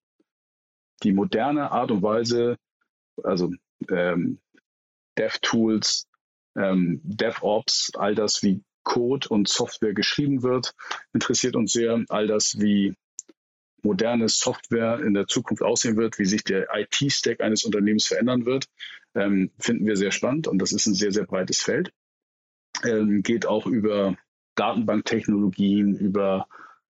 [1.04, 2.58] die moderne Art und Weise,
[3.24, 3.52] also
[3.90, 4.40] ähm,
[5.18, 6.08] DevTools,
[6.56, 10.74] ähm, DevOps, all das, wie Code und Software geschrieben wird,
[11.14, 12.04] interessiert uns sehr.
[12.10, 12.96] All das, wie
[13.84, 18.66] moderne Software in der Zukunft aussehen wird, wie sich der IT-Stack eines Unternehmens verändern wird,
[19.16, 21.92] ähm, finden wir sehr spannend und das ist ein sehr, sehr breites Feld.
[22.84, 24.18] Ähm, geht auch über
[24.56, 26.48] Datenbanktechnologien, über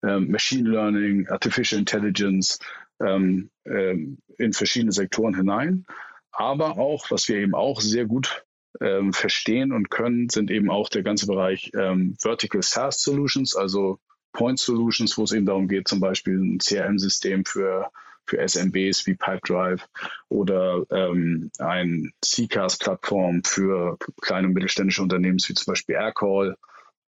[0.03, 2.59] ähm, Machine Learning, Artificial Intelligence
[3.01, 5.85] ähm, ähm, in verschiedene Sektoren hinein.
[6.33, 8.45] Aber auch, was wir eben auch sehr gut
[8.81, 13.99] ähm, verstehen und können, sind eben auch der ganze Bereich ähm, Vertical SaaS Solutions, also
[14.33, 17.91] Point Solutions, wo es eben darum geht, zum Beispiel ein CRM-System für,
[18.27, 19.85] für SMBs wie Pipedrive
[20.29, 26.57] oder ähm, ein CCAS-Plattform für kleine und mittelständische Unternehmen wie zum Beispiel Aircall,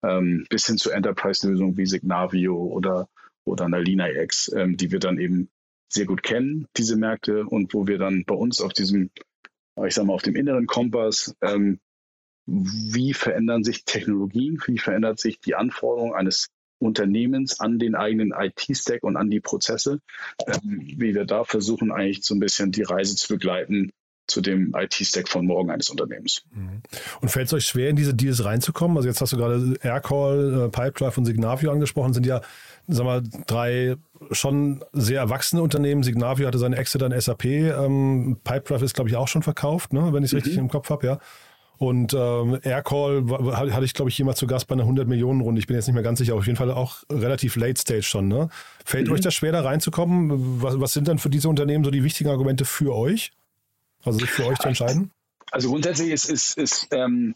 [0.03, 3.09] ähm, bis hin zu Enterprise-Lösungen wie Signavio oder,
[3.45, 5.49] oder einer LinaX, ähm, die wir dann eben
[5.93, 9.11] sehr gut kennen, diese Märkte, und wo wir dann bei uns auf diesem
[9.87, 11.81] ich sage mal, auf dem inneren Kompass, ähm,
[12.47, 19.05] wie verändern sich Technologien, wie verändert sich die Anforderung eines Unternehmens an den eigenen IT-Stack
[19.05, 20.01] und an die Prozesse,
[20.47, 23.93] ähm, wie wir da versuchen, eigentlich so ein bisschen die Reise zu begleiten
[24.33, 26.43] zu dem IT-Stack von morgen eines Unternehmens.
[26.55, 26.83] Mhm.
[27.21, 28.97] Und fällt es euch schwer, in diese Deals reinzukommen?
[28.97, 32.41] Also jetzt hast du gerade Aircall, äh, Pipedrive und Signavio angesprochen, sind ja,
[32.89, 33.97] sag mal, drei
[34.31, 36.03] schon sehr erwachsene Unternehmen.
[36.03, 37.45] Signavio hatte seine Exit an SAP.
[37.45, 40.13] Ähm, Pipedrive ist, glaube ich, auch schon verkauft, ne?
[40.13, 40.39] wenn ich es mhm.
[40.39, 41.19] richtig im Kopf habe, ja.
[41.83, 43.25] Und ähm, Aircall
[43.57, 45.59] hatte ich, glaube ich, jemals zu Gast bei einer 100-Millionen-Runde.
[45.59, 48.05] Ich bin jetzt nicht mehr ganz sicher, aber auf jeden Fall auch relativ late stage
[48.05, 48.29] schon.
[48.29, 48.51] Ne?
[48.85, 49.15] Fällt mhm.
[49.15, 50.63] euch das schwer, da reinzukommen?
[50.63, 53.33] Was, was sind dann für diese Unternehmen so die wichtigen Argumente für euch?
[54.05, 55.11] Also sich für euch zu entscheiden?
[55.51, 57.35] Also grundsätzlich ist, ist, ist ähm,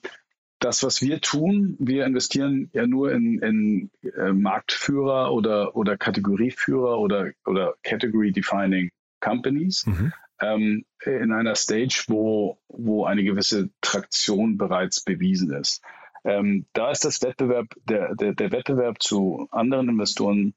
[0.59, 6.99] das, was wir tun, wir investieren ja nur in, in äh, Marktführer oder, oder Kategorieführer
[6.99, 10.13] oder, oder Category-Defining Companies mhm.
[10.41, 15.83] ähm, in einer Stage, wo, wo eine gewisse Traktion bereits bewiesen ist.
[16.25, 20.55] Ähm, da ist das Wettbewerb, der, der, der Wettbewerb zu anderen Investoren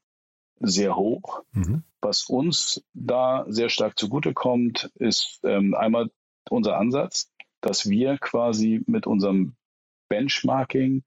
[0.60, 1.42] sehr hoch.
[1.52, 1.82] Mhm.
[2.00, 6.10] Was uns da sehr stark zugutekommt, ist ähm, einmal
[6.48, 9.56] unser Ansatz, dass wir quasi mit unserem
[10.08, 11.04] Benchmarking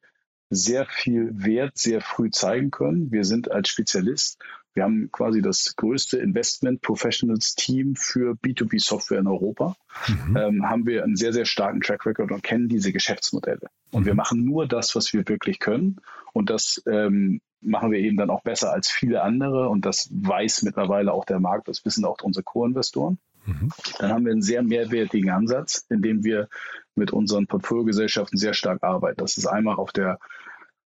[0.49, 3.11] sehr viel Wert sehr früh zeigen können.
[3.11, 4.39] Wir sind als Spezialist,
[4.73, 9.75] wir haben quasi das größte Investment Professionals Team für B2B Software in Europa.
[10.07, 10.37] Mhm.
[10.37, 13.69] Ähm, haben wir einen sehr, sehr starken Track Record und kennen diese Geschäftsmodelle.
[13.91, 14.05] Und mhm.
[14.07, 15.97] wir machen nur das, was wir wirklich können.
[16.33, 19.69] Und das ähm, machen wir eben dann auch besser als viele andere.
[19.69, 23.19] Und das weiß mittlerweile auch der Markt, das wissen auch unsere Co-Investoren.
[23.45, 23.69] Mhm.
[23.99, 26.47] Dann haben wir einen sehr mehrwertigen Ansatz, in dem wir
[26.95, 29.19] mit unseren Portfoliogesellschaften sehr stark arbeiten.
[29.19, 30.19] Das ist einmal auf der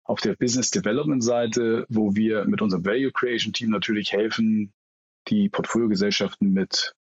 [0.07, 4.73] auf der Business Development Seite, wo wir mit unserem Value Creation Team natürlich helfen,
[5.27, 6.93] die Portfoliogesellschaften mit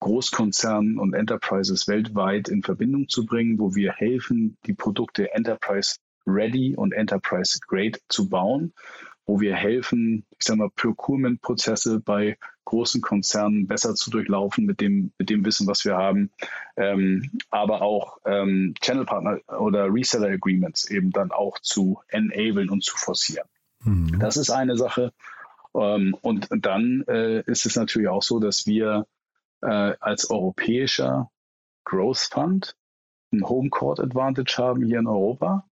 [0.00, 6.76] Großkonzernen und Enterprises weltweit in Verbindung zu bringen, wo wir helfen, die Produkte Enterprise Ready
[6.76, 8.72] und Enterprise Grade zu bauen
[9.30, 12.36] wo wir helfen, ich sage mal, Procurement-Prozesse bei
[12.70, 16.30] großen Konzernen besser zu durchlaufen mit dem, mit dem Wissen, was wir haben,
[16.76, 23.48] ähm, aber auch ähm, Channel-Partner oder Reseller-Agreements eben dann auch zu enablen und zu forcieren.
[23.84, 24.20] Mhm.
[24.20, 25.12] Das ist eine Sache.
[25.74, 29.06] Ähm, und dann äh, ist es natürlich auch so, dass wir
[29.62, 31.30] äh, als europäischer
[31.84, 32.76] Growth Fund
[33.32, 35.68] ein Home Court Advantage haben hier in Europa.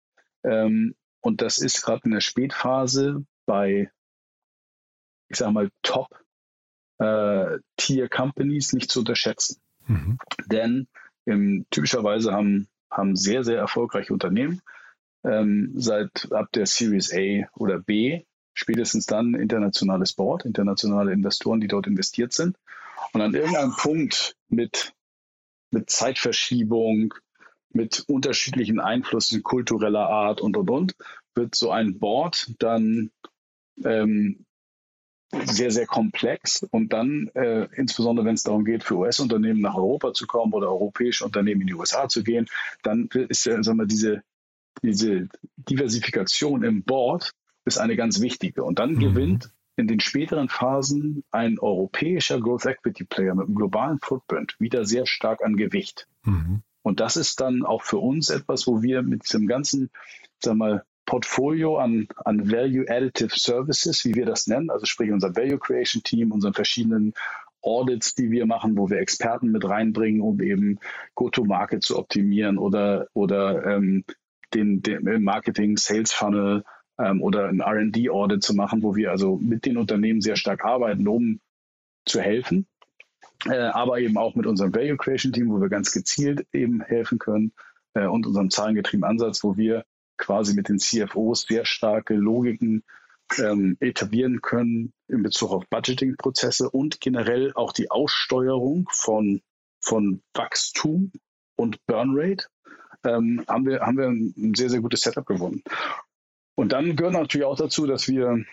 [0.45, 3.91] Ähm, und das ist gerade in der Spätphase bei,
[5.29, 6.26] ich sage mal, Top-Tier-Companies
[6.99, 7.59] äh,
[8.73, 9.61] nicht zu unterschätzen.
[9.87, 10.19] Mhm.
[10.47, 10.89] Denn
[11.27, 14.61] ähm, typischerweise haben, haben sehr, sehr erfolgreiche Unternehmen
[15.25, 18.25] ähm, seit ab der Series A oder B
[18.57, 22.57] spätestens dann internationales Board, internationale Investoren, die dort investiert sind.
[23.13, 24.95] Und an irgendeinem Punkt mit,
[25.71, 27.13] mit Zeitverschiebung,
[27.71, 30.97] mit unterschiedlichen Einflüssen kultureller Art und und und,
[31.35, 33.11] wird so ein Board dann
[33.85, 34.47] ähm,
[35.45, 36.63] sehr, sehr komplex.
[36.71, 40.69] Und dann, äh, insbesondere wenn es darum geht, für US-Unternehmen nach Europa zu kommen oder
[40.69, 42.47] europäische Unternehmen in die USA zu gehen,
[42.83, 44.23] dann ist ja, sagen wir, diese,
[44.83, 47.33] diese Diversifikation im Board
[47.65, 48.65] ist eine ganz wichtige.
[48.65, 49.01] Und dann mhm.
[49.01, 54.87] gewinnt in den späteren Phasen ein europäischer Growth Equity Player mit einem globalen Footprint wieder
[54.87, 56.09] sehr stark an Gewicht.
[56.25, 56.63] Mhm.
[56.83, 59.91] Und das ist dann auch für uns etwas, wo wir mit diesem ganzen,
[60.39, 65.35] sag mal, Portfolio an, an Value Additive Services, wie wir das nennen, also sprich unser
[65.35, 67.15] Value Creation Team, unseren verschiedenen
[67.63, 70.79] Audits, die wir machen, wo wir Experten mit reinbringen, um eben
[71.15, 74.05] Go-to-Market zu optimieren oder, oder ähm,
[74.55, 76.65] den, den Marketing, Sales Funnel
[76.99, 81.09] ähm, oder ein RD-Audit zu machen, wo wir also mit den Unternehmen sehr stark arbeiten,
[81.09, 81.41] um
[82.05, 82.67] zu helfen.
[83.47, 87.19] Äh, aber eben auch mit unserem Value Creation Team, wo wir ganz gezielt eben helfen
[87.19, 87.53] können
[87.95, 89.85] äh, und unserem zahlengetriebenen Ansatz, wo wir
[90.17, 92.85] quasi mit den CFOs sehr starke Logiken
[93.39, 99.43] ähm, etablieren können in Bezug auf Budgeting-Prozesse und generell auch die Aussteuerung von,
[99.81, 101.13] von Wachstum
[101.57, 102.47] und Burnrate,
[103.05, 105.63] ähm, haben, wir, haben wir ein sehr, sehr gutes Setup gewonnen.
[106.55, 108.47] Und dann gehört natürlich auch dazu, dass wir ein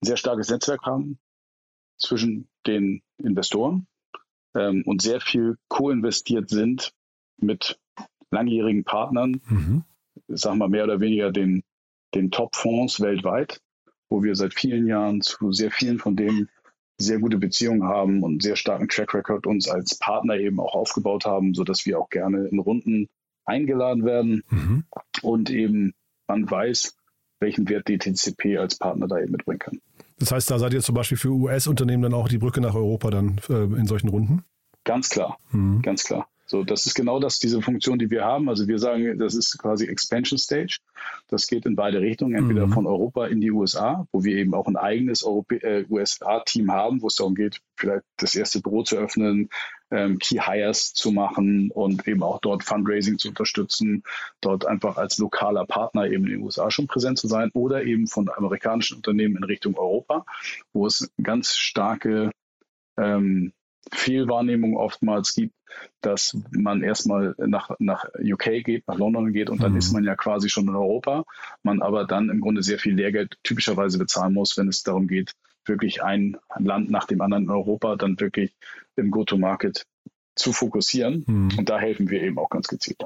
[0.00, 1.18] sehr starkes Netzwerk haben
[1.98, 3.86] zwischen den Investoren
[4.54, 6.92] ähm, und sehr viel co-investiert sind
[7.38, 7.78] mit
[8.30, 9.84] langjährigen Partnern, mhm.
[10.36, 11.62] Sagen wir mehr oder weniger den,
[12.14, 13.60] den Top-Fonds weltweit,
[14.08, 16.48] wo wir seit vielen Jahren zu sehr vielen von denen
[16.98, 21.24] sehr gute Beziehungen haben und sehr starken Track Record uns als Partner eben auch aufgebaut
[21.24, 23.08] haben, sodass wir auch gerne in Runden
[23.44, 24.84] eingeladen werden mhm.
[25.22, 25.94] und eben
[26.28, 26.96] man weiß,
[27.40, 29.80] welchen Wert DTCP als Partner da eben mitbringen kann.
[30.18, 33.10] Das heißt, da seid ihr zum Beispiel für US-Unternehmen dann auch die Brücke nach Europa
[33.10, 34.44] dann äh, in solchen Runden?
[34.84, 35.82] Ganz klar, mhm.
[35.82, 36.28] ganz klar.
[36.52, 38.50] So, das ist genau das, diese Funktion, die wir haben.
[38.50, 40.80] Also wir sagen, das ist quasi Expansion Stage.
[41.28, 42.72] Das geht in beide Richtungen, entweder mhm.
[42.72, 47.06] von Europa in die USA, wo wir eben auch ein eigenes äh, USA-Team haben, wo
[47.06, 49.48] es darum geht, vielleicht das erste Büro zu öffnen,
[49.90, 54.02] ähm, Key Hires zu machen und eben auch dort Fundraising zu unterstützen,
[54.42, 58.06] dort einfach als lokaler Partner eben in den USA schon präsent zu sein oder eben
[58.06, 60.26] von amerikanischen Unternehmen in Richtung Europa,
[60.74, 62.30] wo es ganz starke
[62.98, 63.54] ähm,
[63.90, 65.54] Fehlwahrnehmung oftmals gibt,
[66.00, 69.78] dass man erstmal nach, nach UK geht, nach London geht und dann mhm.
[69.78, 71.24] ist man ja quasi schon in Europa,
[71.62, 75.32] man aber dann im Grunde sehr viel Lehrgeld typischerweise bezahlen muss, wenn es darum geht,
[75.64, 78.54] wirklich ein Land nach dem anderen in Europa dann wirklich
[78.96, 79.86] im Go-to-Market
[80.34, 81.24] zu fokussieren.
[81.26, 81.58] Mhm.
[81.58, 82.98] Und da helfen wir eben auch ganz gezielt.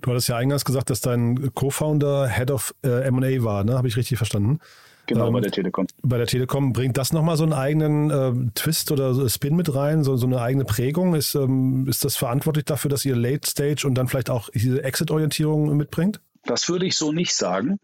[0.00, 3.76] Du hattest ja eingangs gesagt, dass dein Co-Founder Head of äh, MA war, ne?
[3.76, 4.60] Habe ich richtig verstanden?
[5.06, 5.86] Genau, ähm, bei der Telekom.
[6.02, 10.02] Bei der Telekom bringt das nochmal so einen eigenen äh, Twist oder Spin mit rein,
[10.04, 11.14] so, so eine eigene Prägung.
[11.14, 14.82] Ist, ähm, ist das verantwortlich dafür, dass ihr Late Stage und dann vielleicht auch diese
[14.82, 16.20] Exit-Orientierung mitbringt?
[16.44, 17.78] Das würde ich so nicht sagen.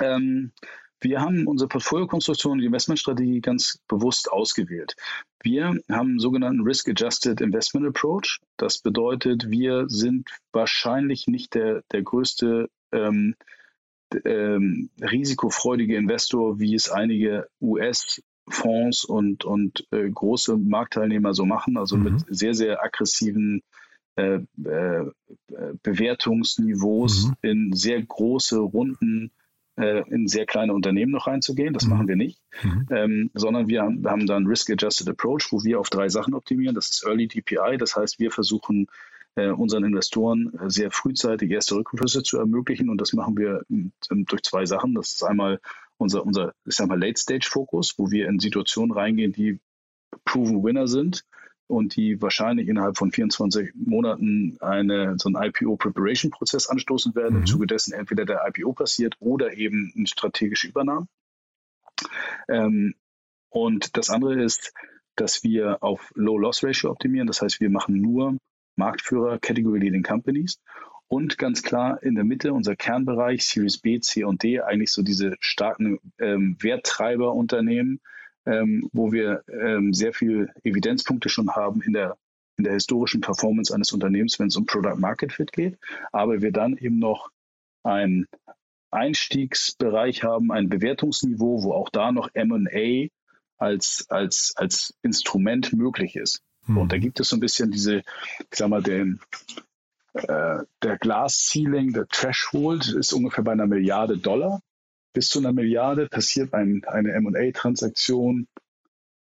[0.00, 0.52] Ähm,
[1.02, 4.96] wir haben unsere Portfoliokonstruktion und die Investmentstrategie ganz bewusst ausgewählt.
[5.42, 8.40] Wir haben einen sogenannten Risk-Adjusted Investment Approach.
[8.58, 13.34] Das bedeutet, wir sind wahrscheinlich nicht der, der größte ähm,
[14.24, 21.96] ähm, risikofreudige Investor, wie es einige US-Fonds und, und äh, große Marktteilnehmer so machen, also
[21.96, 22.04] mhm.
[22.04, 23.62] mit sehr, sehr aggressiven
[24.16, 25.04] äh, äh,
[25.82, 27.34] Bewertungsniveaus mhm.
[27.42, 29.30] in sehr große Runden
[29.76, 31.72] äh, in sehr kleine Unternehmen noch reinzugehen.
[31.72, 31.90] Das mhm.
[31.90, 32.86] machen wir nicht, mhm.
[32.90, 36.34] ähm, sondern wir haben, wir haben da einen Risk-Adjusted Approach, wo wir auf drei Sachen
[36.34, 36.74] optimieren.
[36.74, 38.88] Das ist Early DPI, das heißt, wir versuchen
[39.48, 42.90] unseren Investoren äh, sehr frühzeitig erste Rückflüsse zu ermöglichen.
[42.90, 43.92] Und das machen wir ähm,
[44.26, 44.94] durch zwei Sachen.
[44.94, 45.60] Das ist einmal
[45.96, 49.60] unser, unser ich sag mal, Late-Stage-Fokus, wo wir in Situationen reingehen, die
[50.24, 51.24] proven Winner sind
[51.66, 57.40] und die wahrscheinlich innerhalb von 24 Monaten eine, so einen IPO-Preparation-Prozess anstoßen werden, mhm.
[57.40, 61.06] im Zuge dessen entweder der IPO passiert oder eben eine strategische Übernahme.
[62.48, 62.94] Ähm,
[63.50, 64.72] und das andere ist,
[65.16, 67.26] dass wir auf Low Loss Ratio optimieren.
[67.26, 68.36] Das heißt, wir machen nur
[68.80, 70.58] Marktführer Category Leading Companies
[71.06, 75.02] und ganz klar in der Mitte unser Kernbereich Series B, C und D, eigentlich so
[75.02, 78.00] diese starken ähm, Werttreiberunternehmen,
[78.46, 82.16] ähm, wo wir ähm, sehr viel Evidenzpunkte schon haben in der,
[82.56, 85.78] in der historischen Performance eines Unternehmens, wenn es um Product Market Fit geht,
[86.12, 87.30] aber wir dann eben noch
[87.82, 88.26] ein
[88.92, 93.08] Einstiegsbereich haben, ein Bewertungsniveau, wo auch da noch M&A
[93.58, 96.42] als, als, als Instrument möglich ist.
[96.70, 96.78] Mhm.
[96.78, 99.20] Und da gibt es so ein bisschen diese, ich sag mal, den,
[100.14, 104.62] äh, der Glass-Ceiling, der Threshold ist ungefähr bei einer Milliarde Dollar.
[105.12, 108.46] Bis zu einer Milliarde passiert ein, eine M&A-Transaktion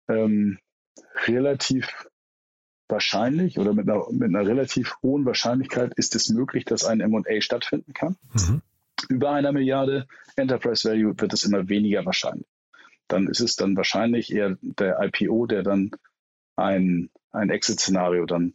[0.07, 0.59] ähm,
[1.25, 2.07] relativ
[2.87, 7.41] wahrscheinlich oder mit einer, mit einer relativ hohen Wahrscheinlichkeit ist es möglich, dass ein M&A
[7.41, 8.17] stattfinden kann.
[8.33, 8.61] Mhm.
[9.09, 12.47] Über einer Milliarde Enterprise Value wird es immer weniger wahrscheinlich.
[13.07, 15.91] Dann ist es dann wahrscheinlich eher der IPO, der dann
[16.59, 18.53] ein, ein Exit-Szenario dann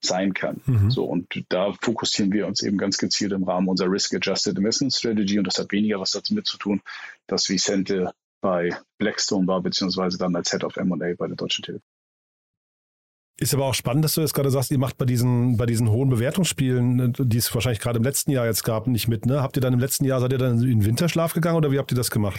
[0.00, 0.60] sein kann.
[0.66, 0.90] Mhm.
[0.90, 5.38] So, und da fokussieren wir uns eben ganz gezielt im Rahmen unserer Risk-Adjusted Investment Strategy
[5.38, 6.82] und das hat weniger was dazu mit zu tun,
[7.26, 11.88] dass Vicente bei Blackstone war, beziehungsweise dann als Head of M&A bei der Deutschen Telekom.
[13.36, 15.90] Ist aber auch spannend, dass du jetzt gerade sagst, ihr macht bei diesen, bei diesen
[15.90, 19.42] hohen Bewertungsspielen, die es wahrscheinlich gerade im letzten Jahr jetzt gab, nicht mit, ne?
[19.42, 21.78] Habt ihr dann im letzten Jahr, seid ihr dann in den Winterschlaf gegangen oder wie
[21.78, 22.38] habt ihr das gemacht?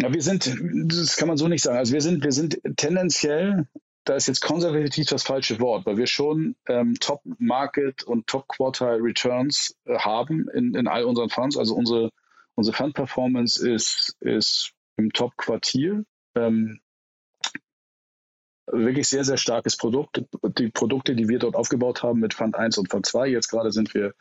[0.00, 0.54] Ja, wir sind,
[0.84, 1.78] das kann man so nicht sagen.
[1.78, 3.66] Also wir sind, wir sind tendenziell,
[4.06, 9.98] da ist jetzt konservativ das falsche Wort, weil wir schon ähm, Top-Market und Top-Quartile-Returns äh,
[9.98, 11.56] haben in, in all unseren Funds.
[11.58, 12.10] Also unsere,
[12.54, 16.04] unsere Fund-Performance ist, ist im Top-Quartier.
[16.36, 16.80] Ähm,
[18.68, 20.22] wirklich sehr, sehr starkes Produkt.
[20.58, 23.72] Die Produkte, die wir dort aufgebaut haben mit Fund 1 und Fund 2, jetzt gerade
[23.72, 24.14] sind wir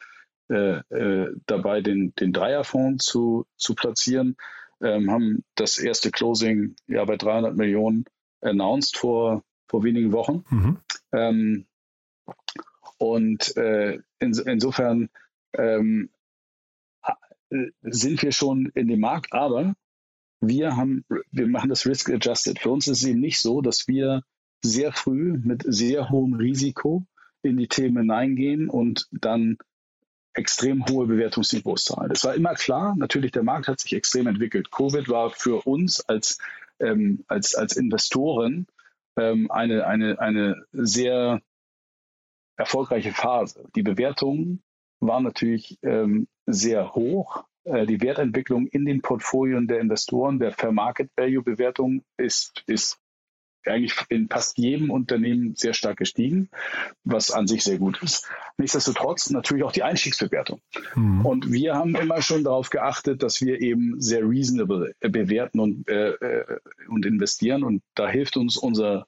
[0.50, 4.36] äh, äh, dabei, den, den Dreierfonds zu, zu platzieren,
[4.82, 8.06] ähm, haben das erste Closing ja bei 300 Millionen
[8.42, 10.43] announced vor, vor wenigen Wochen.
[10.49, 10.78] Mhm.
[11.11, 11.66] Ähm,
[12.97, 15.09] und äh, in, insofern
[15.53, 16.09] ähm,
[17.82, 19.76] sind wir schon in dem Markt, aber
[20.41, 22.59] wir haben, wir machen das Risk Adjusted.
[22.59, 24.24] Für uns ist es eben nicht so, dass wir
[24.63, 27.05] sehr früh mit sehr hohem Risiko
[27.41, 29.57] in die Themen hineingehen und dann
[30.34, 32.11] extrem hohe Bewertungsniveaus zahlen.
[32.11, 34.72] Es war immer klar, natürlich der Markt hat sich extrem entwickelt.
[34.72, 36.39] Covid war für uns als,
[36.80, 38.68] ähm, als, als Investoren
[39.18, 41.41] ähm, eine, eine, eine sehr
[42.57, 43.68] erfolgreiche Phase.
[43.76, 44.63] Die Bewertungen
[44.99, 47.45] waren natürlich ähm, sehr hoch.
[47.63, 52.99] Äh, die Wertentwicklung in den Portfolien der Investoren, der Fair Market Value Bewertung ist, ist
[53.68, 56.49] eigentlich in fast jedem Unternehmen sehr stark gestiegen,
[57.03, 58.28] was an sich sehr gut ist.
[58.57, 60.61] Nichtsdestotrotz natürlich auch die Einstiegsbewertung.
[60.95, 61.26] Mhm.
[61.26, 66.11] Und wir haben immer schon darauf geachtet, dass wir eben sehr reasonable bewerten und, äh,
[66.11, 67.63] äh, und investieren.
[67.63, 69.07] Und da hilft uns unser,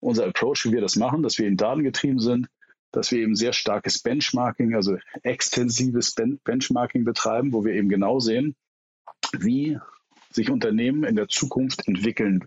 [0.00, 2.48] unser Approach, wie wir das machen, dass wir in Daten getrieben sind,
[2.92, 8.18] dass wir eben sehr starkes Benchmarking, also extensives ben Benchmarking betreiben, wo wir eben genau
[8.18, 8.56] sehen,
[9.38, 9.78] wie
[10.30, 12.44] sich Unternehmen in der Zukunft entwickeln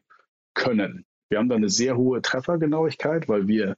[0.53, 1.05] können.
[1.31, 3.77] Wir haben da eine sehr hohe Treffergenauigkeit, weil wir,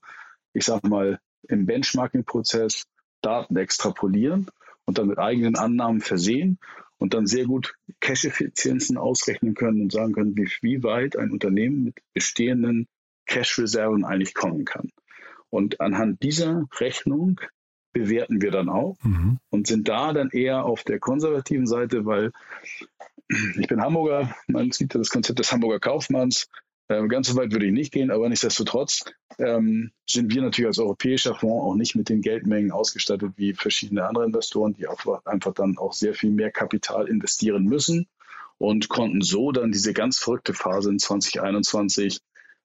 [0.53, 2.85] ich sage mal, im Benchmarking-Prozess
[3.21, 4.47] Daten extrapolieren
[4.85, 6.57] und dann mit eigenen Annahmen versehen
[6.97, 11.83] und dann sehr gut Cash-Effizienzen ausrechnen können und sagen können, wie, wie weit ein Unternehmen
[11.83, 12.87] mit bestehenden
[13.27, 14.89] Cash-Reserven eigentlich kommen kann.
[15.51, 17.39] Und anhand dieser Rechnung
[17.91, 19.37] bewerten wir dann auch mhm.
[19.51, 22.31] und sind da dann eher auf der konservativen Seite, weil
[23.59, 26.49] ich bin Hamburger, man sieht das Konzept des Hamburger Kaufmanns.
[26.89, 29.05] Ähm, ganz so weit würde ich nicht gehen, aber nichtsdestotrotz
[29.39, 34.05] ähm, sind wir natürlich als europäischer Fonds auch nicht mit den Geldmengen ausgestattet wie verschiedene
[34.05, 38.07] andere Investoren, die einfach dann auch sehr viel mehr Kapital investieren müssen
[38.57, 42.19] und konnten so dann diese ganz verrückte Phase in 2021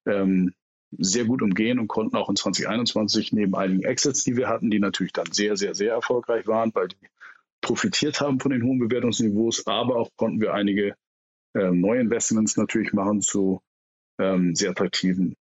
[0.07, 0.53] ähm,
[0.91, 4.81] sehr gut umgehen und konnten auch in 2021 neben einigen Exits, die wir hatten, die
[4.81, 7.09] natürlich dann sehr, sehr, sehr erfolgreich waren, weil die
[7.61, 10.95] profitiert haben von den hohen Bewertungsniveaus, aber auch konnten wir einige
[11.55, 13.61] äh, neue Investments natürlich machen zu
[14.19, 15.37] ähm, sehr attraktiven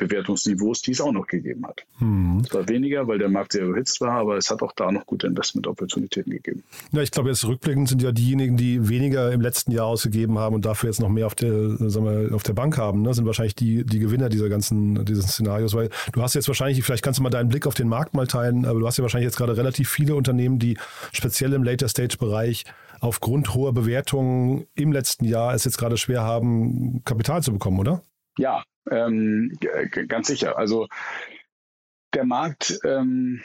[0.00, 1.84] Bewertungsniveaus, die es auch noch gegeben hat.
[1.98, 2.42] Hm.
[2.44, 5.06] Es war weniger, weil der Markt sehr überhitzt war, aber es hat auch da noch
[5.06, 6.64] gute Investment-Opportunitäten gegeben.
[6.90, 10.54] Ja, ich glaube, jetzt rückblickend sind ja diejenigen, die weniger im letzten Jahr ausgegeben haben
[10.54, 13.26] und dafür jetzt noch mehr auf der, sagen wir, auf der Bank haben, ne, sind
[13.26, 17.18] wahrscheinlich die, die Gewinner dieser ganzen dieses Szenarios, weil du hast jetzt wahrscheinlich, vielleicht kannst
[17.18, 19.36] du mal deinen Blick auf den Markt mal teilen, aber du hast ja wahrscheinlich jetzt
[19.36, 20.78] gerade relativ viele Unternehmen, die
[21.12, 22.64] speziell im Later-Stage-Bereich
[23.00, 28.02] aufgrund hoher Bewertungen im letzten Jahr es jetzt gerade schwer haben, Kapital zu bekommen, oder?
[28.38, 29.56] Ja, ähm,
[30.08, 30.58] ganz sicher.
[30.58, 30.88] Also
[32.14, 33.42] der Markt ähm,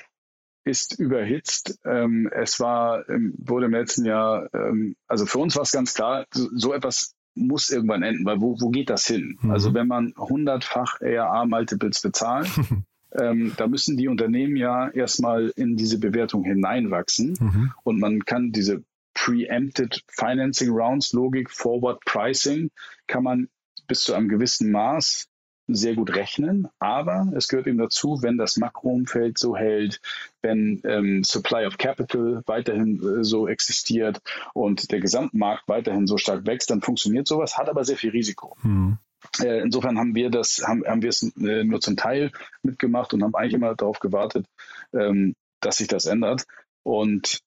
[0.65, 1.79] ist überhitzt.
[1.85, 5.93] Ähm, es war, ähm, wurde im letzten Jahr, ähm, also für uns war es ganz
[5.93, 9.37] klar, so, so, etwas muss irgendwann enden, weil wo, wo geht das hin?
[9.41, 9.51] Mhm.
[9.51, 12.47] Also wenn man hundertfach ARA-Multiples bezahlt,
[13.11, 17.73] ähm, da müssen die Unternehmen ja erstmal in diese Bewertung hineinwachsen mhm.
[17.83, 18.83] und man kann diese
[19.13, 22.69] Preempted Financing Rounds Logik, Forward Pricing,
[23.07, 23.49] kann man
[23.87, 25.27] bis zu einem gewissen Maß
[25.67, 29.99] sehr gut rechnen, aber es gehört eben dazu, wenn das Makroumfeld so hält,
[30.41, 34.21] wenn ähm, Supply of Capital weiterhin äh, so existiert
[34.53, 38.55] und der Gesamtmarkt weiterhin so stark wächst, dann funktioniert sowas, hat aber sehr viel Risiko.
[38.61, 38.99] Mhm.
[39.41, 42.31] Äh, insofern haben wir das, haben, haben wir es äh, nur zum Teil
[42.61, 44.45] mitgemacht und haben eigentlich immer darauf gewartet,
[44.93, 46.45] ähm, dass sich das ändert.
[46.83, 47.39] Und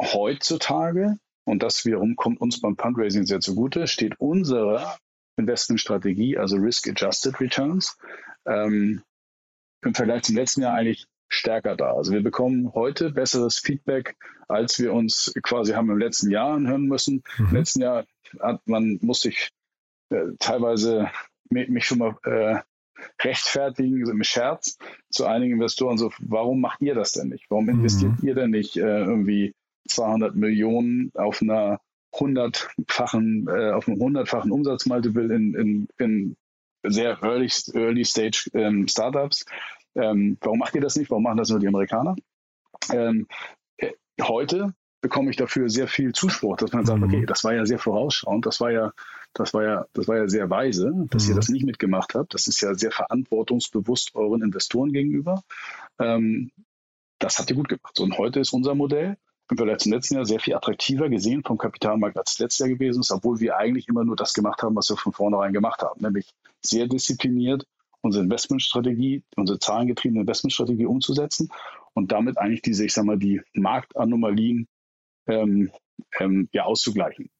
[0.00, 4.96] heutzutage, und das wiederum kommt uns beim Fundraising sehr zugute, steht unsere
[5.40, 7.98] Investmentstrategie, also Risk-Adjusted Returns,
[8.46, 9.02] ähm,
[9.82, 11.94] im Vergleich zum letzten Jahr eigentlich stärker da.
[11.94, 14.16] Also wir bekommen heute besseres Feedback,
[14.48, 17.22] als wir uns quasi haben im letzten Jahr anhören müssen.
[17.38, 17.46] Mhm.
[17.46, 18.04] Im letzten Jahr
[18.40, 19.50] hat man musste ich
[20.10, 21.10] äh, teilweise
[21.50, 22.60] mich schon mal äh,
[23.22, 24.76] rechtfertigen, so im Scherz
[25.10, 27.46] zu einigen Investoren so, warum macht ihr das denn nicht?
[27.48, 28.28] Warum investiert mhm.
[28.28, 29.54] ihr denn nicht äh, irgendwie
[29.88, 31.80] 200 Millionen auf einer
[32.12, 36.36] hundertfachen, äh, auf einem hundertfachen Umsatzmultiple in, in, in
[36.82, 39.44] sehr early, early Stage ähm, Startups.
[39.94, 41.10] Ähm, warum macht ihr das nicht?
[41.10, 42.16] Warum machen das nur die Amerikaner?
[42.92, 43.26] Ähm,
[43.76, 47.06] äh, heute bekomme ich dafür sehr viel Zuspruch, dass man sagt, mhm.
[47.06, 48.92] okay, das war ja sehr vorausschauend, das war ja,
[49.32, 51.30] das war ja, das war ja sehr weise, dass mhm.
[51.30, 52.34] ihr das nicht mitgemacht habt.
[52.34, 55.42] Das ist ja sehr verantwortungsbewusst euren Investoren gegenüber.
[55.98, 56.50] Ähm,
[57.18, 57.98] das habt ihr gut gemacht.
[58.00, 59.16] Und heute ist unser Modell
[59.50, 63.00] im Vergleich zum letzten Jahr sehr viel attraktiver gesehen vom Kapitalmarkt als letztes Jahr gewesen
[63.00, 66.00] ist, obwohl wir eigentlich immer nur das gemacht haben, was wir von vornherein gemacht haben,
[66.00, 66.32] nämlich
[66.62, 67.66] sehr diszipliniert
[68.02, 71.50] unsere Investmentstrategie, unsere zahlengetriebene Investmentstrategie umzusetzen
[71.94, 74.68] und damit eigentlich diese, ich sag mal, die Marktanomalien
[75.26, 75.70] ähm,
[76.18, 77.30] ähm, ja, auszugleichen.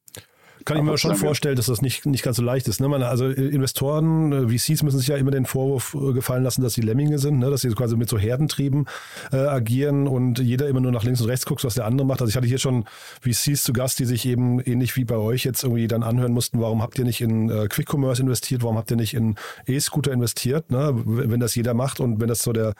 [0.64, 2.80] Kann ich mir schon vorstellen, dass das nicht, nicht ganz so leicht ist.
[2.80, 2.88] Ne?
[2.88, 6.74] Man, also Investoren, äh, VCs müssen sich ja immer den Vorwurf äh, gefallen lassen, dass
[6.74, 7.50] sie Lemminge sind, ne?
[7.50, 8.86] dass sie quasi mit so Herdentrieben
[9.32, 12.20] äh, agieren und jeder immer nur nach links und rechts guckt, was der andere macht.
[12.20, 12.84] Also ich hatte hier schon
[13.20, 16.60] VCs zu Gast, die sich eben ähnlich wie bei euch jetzt irgendwie dann anhören mussten,
[16.60, 19.36] warum habt ihr nicht in äh, Quick Commerce investiert, warum habt ihr nicht in
[19.66, 20.92] E-Scooter investiert, ne?
[21.04, 22.74] wenn das jeder macht und wenn das so der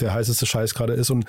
[0.00, 1.10] der heißeste Scheiß gerade ist.
[1.10, 1.24] Und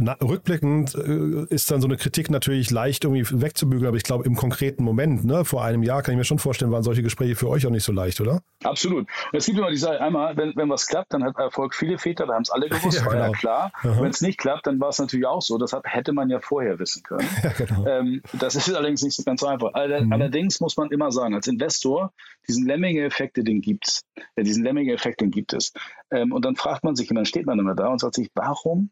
[0.00, 4.24] na, rückblickend äh, ist dann so eine Kritik natürlich leicht irgendwie wegzubügeln, aber ich glaube,
[4.24, 7.34] im konkreten Moment, ne, vor einem Jahr, kann ich mir schon vorstellen, waren solche Gespräche
[7.34, 8.40] für euch auch nicht so leicht, oder?
[8.62, 9.08] Absolut.
[9.32, 12.34] Es gibt immer diese, einmal, wenn, wenn was klappt, dann hat Erfolg viele Väter, da
[12.34, 13.24] haben es alle gewusst, ja, war genau.
[13.24, 13.72] ja klar.
[13.82, 15.58] Wenn es nicht klappt, dann war es natürlich auch so.
[15.58, 17.28] Das hat, hätte man ja vorher wissen können.
[17.42, 17.86] Ja, genau.
[17.86, 19.70] ähm, das ist allerdings nicht so ganz einfach.
[19.70, 20.12] Mhm.
[20.12, 22.12] Allerdings muss man immer sagen, als Investor,
[22.48, 24.04] diesen Lemming-Effekt, den gibt es.
[24.36, 25.72] Ja, diesen Lemming-Effekt, den gibt es.
[26.10, 28.30] Ähm, und dann fragt man sich, und dann steht man immer da und sagt sich,
[28.34, 28.90] warum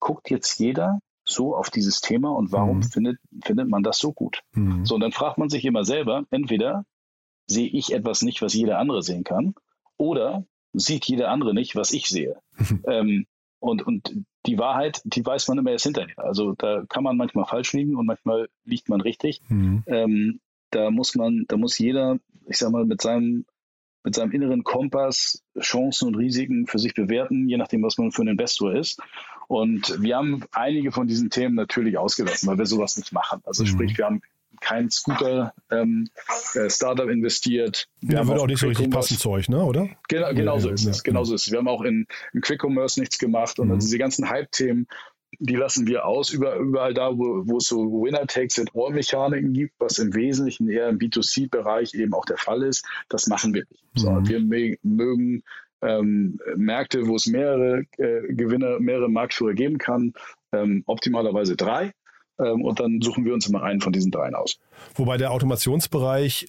[0.00, 2.82] guckt jetzt jeder so auf dieses Thema und warum mhm.
[2.82, 4.42] findet, findet man das so gut?
[4.52, 4.84] Mhm.
[4.84, 6.84] So, und dann fragt man sich immer selber, entweder
[7.46, 9.54] sehe ich etwas nicht, was jeder andere sehen kann,
[9.96, 12.40] oder sieht jeder andere nicht, was ich sehe.
[12.86, 13.26] ähm,
[13.58, 16.18] und, und die Wahrheit, die weiß man immer erst hinterher.
[16.18, 19.42] Also da kann man manchmal falsch liegen und manchmal liegt man richtig.
[19.48, 19.84] Mhm.
[19.86, 20.40] Ähm,
[20.70, 23.44] da muss man, da muss jeder, ich sag mal, mit seinem
[24.02, 28.22] mit seinem inneren Kompass Chancen und Risiken für sich bewerten, je nachdem, was man für
[28.22, 28.98] ein Investor ist.
[29.50, 33.42] Und wir haben einige von diesen Themen natürlich ausgelassen, weil wir sowas nicht machen.
[33.44, 33.66] Also mhm.
[33.66, 34.22] sprich, wir haben
[34.60, 37.88] kein Scooter-Startup ähm, investiert.
[38.00, 39.64] Wir ja, würde auch nicht so richtig passen zu euch, ne?
[39.64, 39.88] oder?
[40.06, 41.02] Genau, genau so ist es.
[41.02, 41.50] Genau so ist es.
[41.50, 43.72] Wir haben auch in, in Quick Commerce nichts gemacht und mhm.
[43.72, 44.86] also diese ganzen Hype-Themen,
[45.40, 50.68] die lassen wir aus, überall da, wo, wo es so Winner-Takes-it-all-Mechaniken gibt, was im Wesentlichen
[50.68, 52.86] eher im B2C-Bereich eben auch der Fall ist.
[53.08, 53.82] Das machen wir nicht.
[53.96, 54.28] So, mhm.
[54.28, 54.38] Wir
[54.84, 55.42] mögen
[55.82, 60.12] ähm, Märkte, wo es mehrere äh, Gewinner, mehrere Marktführer geben kann,
[60.52, 61.92] ähm, optimalerweise drei.
[62.38, 64.58] Ähm, und dann suchen wir uns immer einen von diesen dreien aus.
[64.94, 66.48] Wobei der Automationsbereich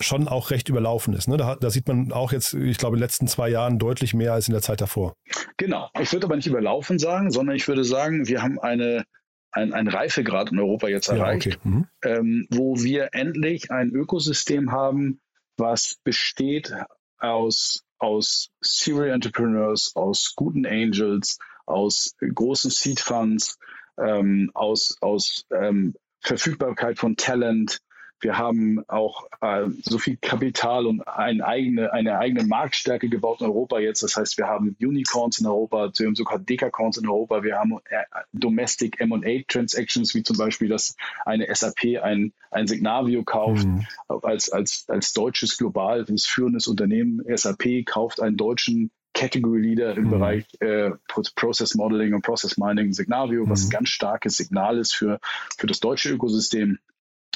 [0.00, 1.28] schon auch recht überlaufen ist.
[1.28, 1.36] Ne?
[1.36, 4.32] Da, da, sieht man auch jetzt, ich glaube, in den letzten zwei Jahren deutlich mehr
[4.32, 5.14] als in der Zeit davor.
[5.58, 5.90] Genau.
[6.00, 9.04] Ich würde aber nicht überlaufen sagen, sondern ich würde sagen, wir haben eine,
[9.50, 11.68] ein, ein Reifegrad in Europa jetzt erreicht, ja, okay.
[11.68, 11.86] mhm.
[12.02, 15.20] ähm, wo wir endlich ein Ökosystem haben,
[15.58, 16.72] was besteht
[17.18, 23.58] aus, aus Serial Entrepreneurs, aus guten Angels, aus großen Seed Funds,
[23.98, 27.80] ähm, aus, aus ähm, Verfügbarkeit von Talent,
[28.20, 33.46] wir haben auch äh, so viel Kapital und eine eigene, eine eigene Marktstärke gebaut in
[33.46, 34.02] Europa jetzt.
[34.02, 37.42] Das heißt, wir haben Unicorns in Europa, wir haben sogar Dekacorns in Europa.
[37.42, 43.22] Wir haben äh, Domestic M&A Transactions, wie zum Beispiel, dass eine SAP ein, ein Signavio
[43.22, 43.86] kauft, mhm.
[44.22, 47.22] als, als, als deutsches global, führendes Unternehmen.
[47.36, 50.10] SAP kauft einen deutschen Category Leader im mhm.
[50.10, 50.90] Bereich äh,
[51.34, 53.50] Process Modeling und Process Mining, Signavio, mhm.
[53.50, 55.18] was ein ganz starkes Signal ist für,
[55.56, 56.78] für das deutsche Ökosystem.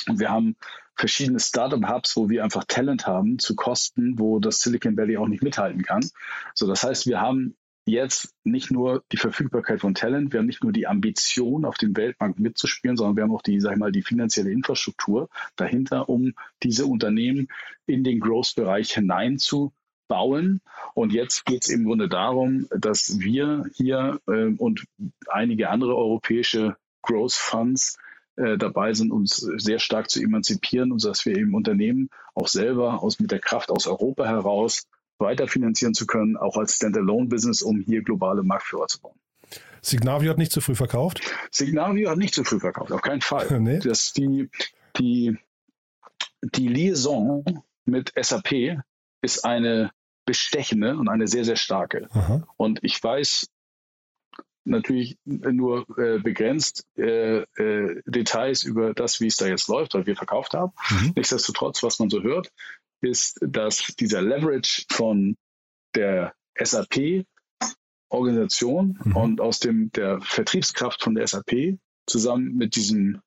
[0.09, 0.57] Und wir haben
[0.94, 5.42] verschiedene Startup-Hubs, wo wir einfach Talent haben zu Kosten, wo das Silicon Valley auch nicht
[5.42, 6.09] mithalten kann.
[6.55, 10.62] So, das heißt, wir haben jetzt nicht nur die Verfügbarkeit von Talent, wir haben nicht
[10.62, 13.92] nur die Ambition, auf dem Weltmarkt mitzuspielen, sondern wir haben auch die, sag ich mal,
[13.92, 17.48] die finanzielle Infrastruktur dahinter, um diese Unternehmen
[17.86, 20.61] in den Growth-Bereich hineinzubauen.
[20.94, 24.84] Und jetzt geht es im Grunde darum, dass wir hier äh, und
[25.28, 27.98] einige andere europäische Growth Funds
[28.37, 33.03] äh, dabei sind, uns sehr stark zu emanzipieren und dass wir eben Unternehmen auch selber
[33.03, 34.87] aus, mit der Kraft aus Europa heraus
[35.18, 39.18] weiterfinanzieren zu können, auch als Standalone-Business, um hier globale Marktführer zu bauen.
[39.83, 41.20] Signavio hat nicht zu früh verkauft?
[41.51, 43.49] Signavio hat nicht zu früh verkauft, auf keinen Fall.
[43.61, 43.80] nee.
[43.80, 44.49] das, die,
[44.97, 45.37] die,
[46.43, 47.45] die Liaison
[47.85, 48.78] mit SAP
[49.22, 49.91] ist eine
[50.24, 52.09] bestechende und eine sehr, sehr starke.
[52.12, 52.47] Aha.
[52.57, 53.49] Und ich weiß
[54.65, 60.07] natürlich nur äh, begrenzt äh, äh, Details über das, wie es da jetzt läuft, weil
[60.07, 60.73] wir verkauft haben.
[60.91, 61.13] Mhm.
[61.17, 62.53] Nichtsdestotrotz, was man so hört,
[63.01, 65.37] ist, dass dieser Leverage von
[65.95, 67.25] der SAP
[68.09, 69.17] Organisation mhm.
[69.17, 73.21] und aus dem der Vertriebskraft von der SAP zusammen mit diesem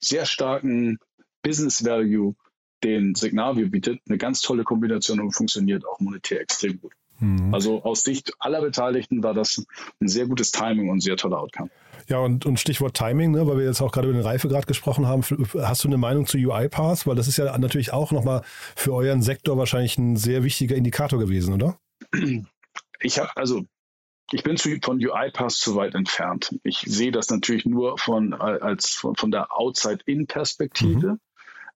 [0.00, 0.98] sehr starken
[1.42, 2.34] Business Value,
[2.82, 6.92] den Signavio bietet, eine ganz tolle Kombination und funktioniert auch monetär extrem gut.
[7.18, 7.54] Mhm.
[7.54, 9.64] Also aus Sicht aller Beteiligten war das
[10.00, 11.70] ein sehr gutes Timing und ein sehr toller Outcome.
[12.08, 15.06] Ja, und, und Stichwort Timing, ne, weil wir jetzt auch gerade über den Reifegrad gesprochen
[15.06, 15.22] haben.
[15.22, 17.06] Hast du eine Meinung zu UiPath?
[17.06, 18.42] Weil das ist ja natürlich auch nochmal
[18.76, 21.78] für euren Sektor wahrscheinlich ein sehr wichtiger Indikator gewesen, oder?
[23.00, 23.64] Ich habe, also
[24.32, 26.58] ich bin von UiPath zu weit entfernt.
[26.62, 31.12] Ich sehe das natürlich nur von, als, von, von der Outside-In-Perspektive.
[31.12, 31.20] Mhm.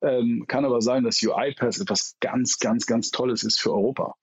[0.03, 4.15] Ähm, kann aber sein, dass UiPath etwas ganz, ganz, ganz Tolles ist für Europa.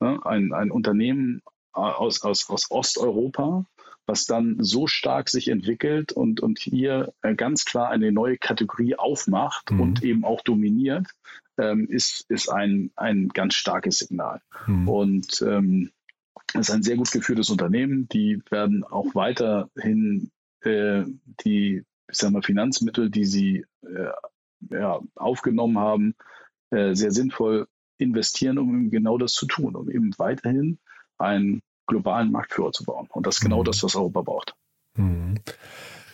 [0.00, 1.42] Ja, ein, ein Unternehmen
[1.72, 3.64] aus, aus, aus Osteuropa,
[4.06, 8.96] was dann so stark sich entwickelt und, und hier äh, ganz klar eine neue Kategorie
[8.96, 9.80] aufmacht mhm.
[9.80, 11.08] und eben auch dominiert,
[11.58, 14.40] ähm, ist, ist ein, ein ganz starkes Signal.
[14.66, 14.88] Mhm.
[14.88, 15.90] Und ähm,
[16.52, 18.08] es ist ein sehr gut geführtes Unternehmen.
[18.08, 20.30] Die werden auch weiterhin
[20.64, 21.04] äh,
[21.44, 24.10] die ich sag mal, Finanzmittel, die sie äh,
[24.70, 26.14] ja, aufgenommen haben,
[26.70, 27.66] äh, sehr sinnvoll
[27.98, 30.78] investieren, um genau das zu tun, um eben weiterhin
[31.18, 33.08] einen globalen Marktführer zu bauen.
[33.10, 33.64] Und das ist genau mhm.
[33.64, 34.54] das, was Europa braucht.
[34.96, 35.36] Mhm.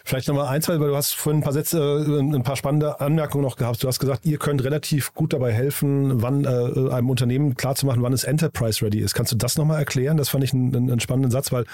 [0.05, 3.45] Vielleicht nochmal eins, weil du hast vorhin ein paar Sätze, äh, ein paar spannende Anmerkungen
[3.45, 3.83] noch gehabt.
[3.83, 8.13] Du hast gesagt, ihr könnt relativ gut dabei helfen, wann äh, einem Unternehmen klarzumachen, wann
[8.13, 9.15] es Enterprise ready ist.
[9.15, 10.17] Kannst du das nochmal erklären?
[10.17, 11.65] Das fand ich einen, einen spannenden Satz, weil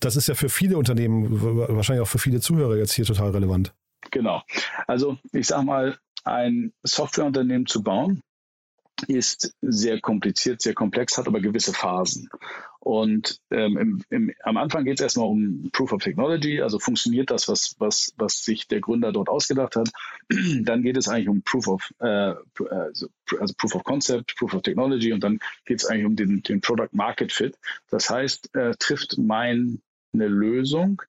[0.00, 3.72] das ist ja für viele Unternehmen, wahrscheinlich auch für viele Zuhörer jetzt hier total relevant.
[4.10, 4.42] Genau.
[4.86, 8.20] Also ich sage mal, ein Softwareunternehmen zu bauen,
[9.06, 12.28] ist sehr kompliziert, sehr komplex, hat aber gewisse Phasen.
[12.80, 17.30] Und ähm, im, im, am Anfang geht es erstmal um Proof of Technology, also funktioniert
[17.30, 19.90] das, was, was, was sich der Gründer dort ausgedacht hat.
[20.62, 22.34] Dann geht es eigentlich um Proof of, äh,
[22.70, 23.08] also,
[23.40, 26.60] also Proof of Concept, Proof of Technology und dann geht es eigentlich um den, den
[26.60, 27.58] Product Market Fit.
[27.90, 29.78] Das heißt, äh, trifft meine
[30.12, 31.02] Lösung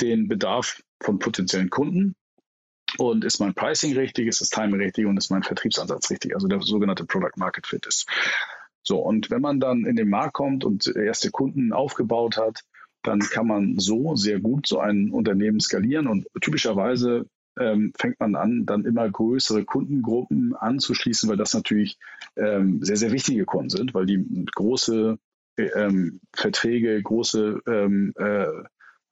[0.00, 2.16] den Bedarf von potenziellen Kunden
[2.98, 6.48] und ist mein Pricing richtig, ist das Timing richtig und ist mein Vertriebsansatz richtig, also
[6.48, 8.06] der sogenannte Product Market Fit ist.
[8.82, 12.60] So, und wenn man dann in den Markt kommt und erste Kunden aufgebaut hat,
[13.02, 17.26] dann kann man so sehr gut so ein Unternehmen skalieren und typischerweise
[17.58, 21.98] ähm, fängt man an, dann immer größere Kundengruppen anzuschließen, weil das natürlich
[22.36, 25.18] ähm, sehr, sehr wichtige Kunden sind, weil die große
[25.56, 28.46] ähm, Verträge, große ähm, äh,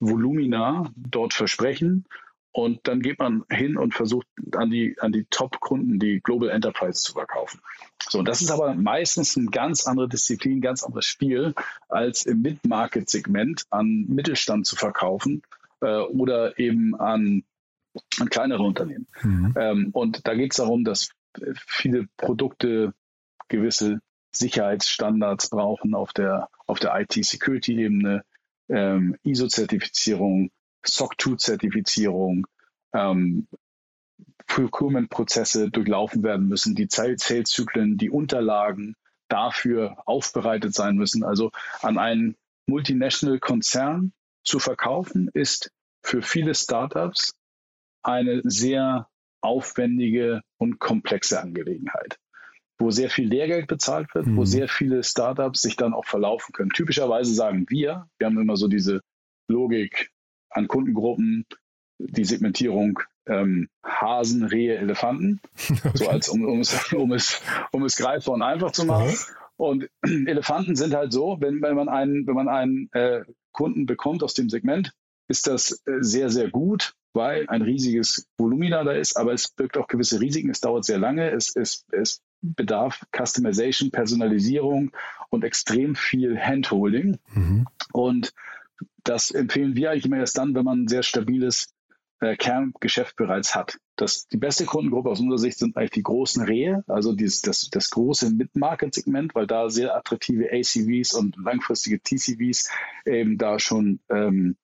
[0.01, 2.05] Volumina dort versprechen
[2.53, 7.03] und dann geht man hin und versucht an die, an die Top-Kunden die Global Enterprise
[7.03, 7.61] zu verkaufen.
[8.09, 11.55] So, und das ist aber meistens eine ganz andere Disziplin, ganz anderes Spiel,
[11.89, 15.43] als im Mid-Market-Segment an Mittelstand zu verkaufen
[15.81, 17.45] äh, oder eben an,
[18.21, 19.07] an kleinere Unternehmen.
[19.23, 19.55] Mhm.
[19.57, 21.09] Ähm, und da geht es darum, dass
[21.55, 22.93] viele Produkte
[23.49, 24.01] gewisse
[24.31, 28.25] Sicherheitsstandards brauchen auf der, auf der IT-Security-Ebene,
[28.69, 30.51] ähm, ISO-Zertifizierung,
[30.85, 32.47] SOC 2-Zertifizierung,
[32.95, 33.47] ähm,
[34.47, 38.95] Procurement-Prozesse durchlaufen werden müssen, die Sales-Zyklen, die Unterlagen
[39.29, 41.25] dafür aufbereitet sein müssen.
[41.25, 44.13] Also an einen Multinational-Konzern
[44.45, 45.71] zu verkaufen, ist
[46.03, 47.35] für viele Startups
[48.03, 49.09] eine sehr
[49.41, 52.19] aufwendige und komplexe Angelegenheit,
[52.79, 54.37] wo sehr viel Lehrgeld bezahlt wird, mhm.
[54.37, 56.71] wo sehr viele Startups sich dann auch verlaufen können.
[56.71, 59.01] Typischerweise sagen wir, wir haben immer so diese
[59.49, 60.11] Logik,
[60.53, 61.47] an Kundengruppen
[61.99, 65.91] die Segmentierung ähm, Hasen, Rehe, Elefanten, okay.
[65.95, 67.41] so als um, um, es, um, es,
[67.71, 69.09] um es greifbar und einfach zu machen.
[69.09, 69.17] Mhm.
[69.57, 74.23] Und Elefanten sind halt so, wenn, wenn man einen, wenn man einen äh, Kunden bekommt
[74.23, 74.93] aus dem Segment,
[75.29, 79.77] ist das äh, sehr, sehr gut, weil ein riesiges Volumina da ist, aber es birgt
[79.77, 80.51] auch gewisse Risiken.
[80.51, 84.91] Es dauert sehr lange, es, es, es bedarf Customization, Personalisierung
[85.31, 87.19] und extrem viel Handholding.
[87.35, 87.67] Mhm.
[87.93, 88.33] Und
[89.05, 91.75] das empfehlen wir eigentlich immer erst dann, wenn man ein sehr stabiles
[92.21, 93.79] äh, Kerngeschäft bereits hat.
[93.97, 97.69] Das, die beste Kundengruppe aus unserer Sicht sind eigentlich die großen Rehe, also dieses, das,
[97.71, 102.71] das große Mid-Market-Segment, weil da sehr attraktive ACVs und langfristige TCVs
[103.05, 104.57] eben da schon ähm,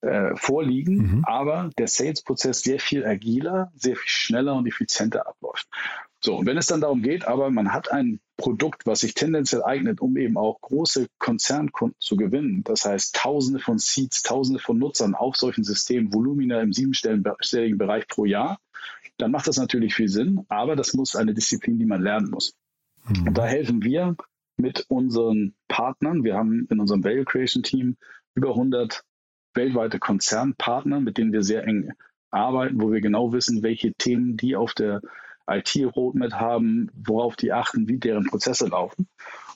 [0.00, 1.24] äh, vorliegen, mhm.
[1.24, 5.68] aber der Sales-Prozess sehr viel agiler, sehr viel schneller und effizienter abläuft.
[6.20, 9.64] So, und wenn es dann darum geht, aber man hat ein Produkt, was sich tendenziell
[9.64, 14.78] eignet, um eben auch große Konzernkunden zu gewinnen, das heißt Tausende von Seeds, Tausende von
[14.78, 18.58] Nutzern auf solchen Systemen, Volumina im siebenstelligen Bereich pro Jahr,
[19.18, 22.54] dann macht das natürlich viel Sinn, aber das muss eine Disziplin, die man lernen muss.
[23.08, 23.28] Mhm.
[23.28, 24.16] Und da helfen wir
[24.56, 26.22] mit unseren Partnern.
[26.22, 27.96] Wir haben in unserem Value Creation Team
[28.34, 29.02] über 100
[29.54, 31.92] weltweite Konzernpartner, mit denen wir sehr eng
[32.30, 35.00] arbeiten, wo wir genau wissen, welche Themen die auf der
[35.48, 39.08] IT-Roadmap haben, worauf die achten, wie deren Prozesse laufen.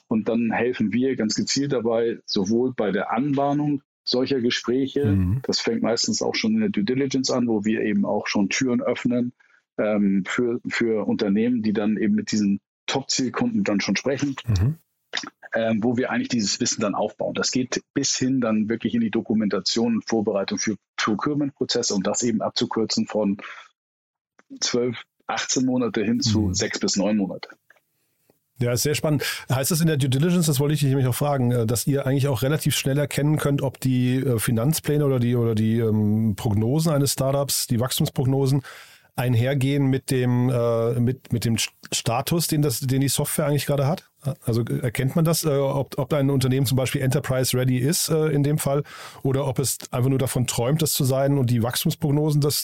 [0.07, 5.39] Und dann helfen wir ganz gezielt dabei, sowohl bei der Anbahnung solcher Gespräche, mhm.
[5.43, 8.49] das fängt meistens auch schon in der Due Diligence an, wo wir eben auch schon
[8.49, 9.33] Türen öffnen
[9.77, 14.35] ähm, für, für Unternehmen, die dann eben mit diesen Top-Zielkunden dann schon sprechen.
[14.47, 14.75] Mhm.
[15.55, 17.35] ähm, wo wir eigentlich dieses Wissen dann aufbauen.
[17.35, 22.23] Das geht bis hin dann wirklich in die Dokumentation und Vorbereitung für Procurement-Prozesse, um das
[22.23, 23.37] eben abzukürzen von
[24.59, 26.53] 12, 18 Monate hin zu mhm.
[26.53, 27.49] sechs bis neun Monate.
[28.59, 29.23] Ja, ist sehr spannend.
[29.51, 31.87] Heißt das in der Due Diligence, das wollte ich dich nämlich auch fragen, äh, dass
[31.87, 35.79] ihr eigentlich auch relativ schnell erkennen könnt, ob die äh, Finanzpläne oder die, oder die
[35.79, 38.61] ähm, Prognosen eines Startups, die Wachstumsprognosen,
[39.15, 41.57] einhergehen mit dem, äh, mit, mit dem
[41.91, 44.09] Status, den, das, den die Software eigentlich gerade hat?
[44.45, 48.09] Also äh, erkennt man das, äh, ob, ob ein Unternehmen zum Beispiel Enterprise Ready ist
[48.09, 48.83] äh, in dem Fall
[49.21, 52.63] oder ob es einfach nur davon träumt, das zu sein und die Wachstumsprognosen das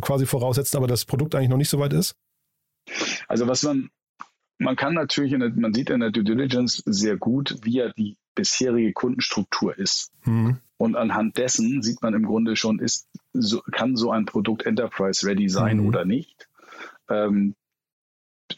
[0.00, 2.16] quasi voraussetzen, aber das Produkt eigentlich noch nicht so weit ist?
[3.28, 3.90] Also was man,
[4.58, 8.16] man kann natürlich, der, man sieht in der Due Diligence sehr gut, wie ja die
[8.34, 10.12] bisherige Kundenstruktur ist.
[10.24, 10.58] Mhm.
[10.78, 15.26] Und anhand dessen sieht man im Grunde schon, ist, so, kann so ein Produkt Enterprise
[15.26, 15.86] Ready sein mhm.
[15.86, 16.48] oder nicht.
[17.08, 17.54] Ähm,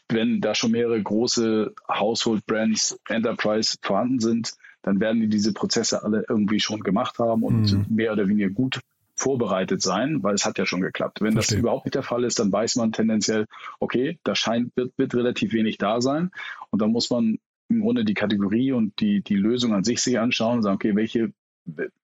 [0.08, 6.02] wenn da schon mehrere große Household Brands Enterprise vorhanden sind, dann werden die diese Prozesse
[6.02, 7.86] alle irgendwie schon gemacht haben und mhm.
[7.88, 8.80] mehr oder weniger gut
[9.14, 11.20] vorbereitet sein, weil es hat ja schon geklappt.
[11.20, 11.56] Wenn Verstehe.
[11.56, 13.46] das überhaupt nicht der Fall ist, dann weiß man tendenziell,
[13.80, 16.30] okay, da scheint, wird, wird relativ wenig da sein.
[16.70, 20.18] Und dann muss man im Grunde die Kategorie und die, die Lösung an sich sich
[20.18, 21.32] anschauen und sagen, okay, welche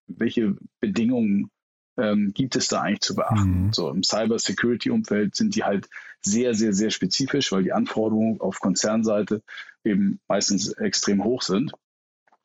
[0.07, 1.51] welche Bedingungen
[1.97, 3.67] ähm, gibt es da eigentlich zu beachten?
[3.67, 3.73] Mhm.
[3.73, 5.89] So im Cyber-Security-Umfeld sind die halt
[6.23, 9.43] sehr, sehr, sehr spezifisch, weil die Anforderungen auf Konzernseite
[9.85, 11.73] eben meistens extrem hoch sind.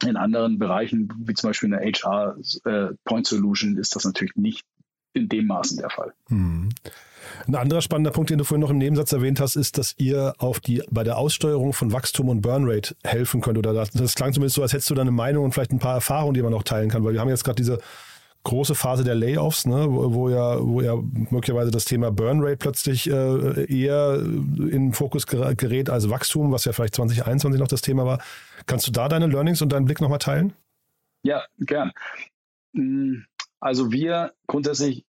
[0.05, 4.35] In anderen Bereichen, wie zum Beispiel in der HR äh, Point Solution, ist das natürlich
[4.35, 4.65] nicht
[5.13, 6.13] in dem Maßen der Fall.
[6.29, 6.69] Mhm.
[7.47, 10.33] Ein anderer spannender Punkt, den du vorhin noch im Nebensatz erwähnt hast, ist, dass ihr
[10.37, 13.57] auf die, bei der Aussteuerung von Wachstum und Burnrate helfen könnt.
[13.57, 15.79] Oder das, das klang zumindest so, als hättest du da eine Meinung und vielleicht ein
[15.79, 17.03] paar Erfahrungen, die man auch teilen kann.
[17.03, 17.79] Weil wir haben jetzt gerade diese
[18.43, 23.65] große Phase der Layoffs, ne, wo, ja, wo ja möglicherweise das Thema Burnrate plötzlich äh,
[23.65, 28.21] eher in den Fokus gerät als Wachstum, was ja vielleicht 2021 noch das Thema war.
[28.65, 30.53] Kannst du da deine Learnings und deinen Blick nochmal teilen?
[31.23, 31.91] Ja, gern.
[32.73, 33.21] Mm,
[33.59, 35.05] also wir grundsätzlich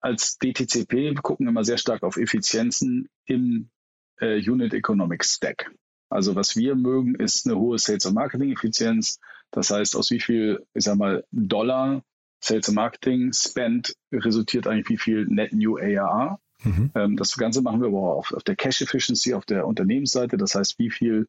[0.00, 3.70] als DTCP gucken immer sehr stark auf Effizienzen im
[4.18, 5.70] äh, Unit Economics Stack.
[6.10, 9.18] Also was wir mögen, ist eine hohe Sales- und Marketing-Effizienz.
[9.50, 12.02] Das heißt, aus wie viel, ich sag mal, Dollar
[12.42, 16.40] Sales und Marketing Spend resultiert eigentlich wie viel Net New ARR.
[16.64, 16.90] Mhm.
[16.94, 20.36] Ähm, das Ganze machen wir aber auch auf, auf, der Cash Efficiency, auf der Unternehmensseite.
[20.36, 21.28] Das heißt, wie viel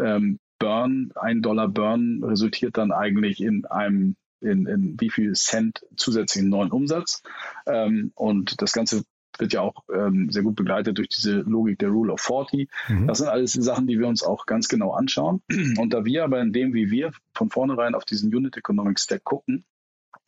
[0.00, 5.86] ähm, Burn, ein Dollar Burn resultiert dann eigentlich in einem in, in wie viel Cent
[5.96, 7.22] zusätzlichen neuen Umsatz.
[7.66, 9.04] Ähm, und das Ganze
[9.38, 12.70] wird ja auch ähm, sehr gut begleitet durch diese Logik der Rule of 40.
[12.88, 13.06] Mhm.
[13.06, 15.42] Das sind alles Sachen, die wir uns auch ganz genau anschauen.
[15.78, 19.24] Und da wir aber in dem, wie wir von vornherein auf diesen Unit Economic Stack
[19.24, 19.64] gucken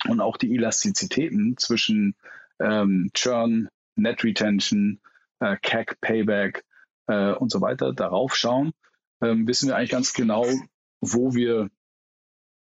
[0.09, 2.15] und auch die Elastizitäten zwischen
[2.61, 5.01] ähm, Churn, Net Retention,
[5.41, 6.65] äh, CAC, Payback
[7.07, 8.73] äh, und so weiter darauf schauen,
[9.23, 10.47] ähm, wissen wir eigentlich ganz genau,
[11.01, 11.71] wo wir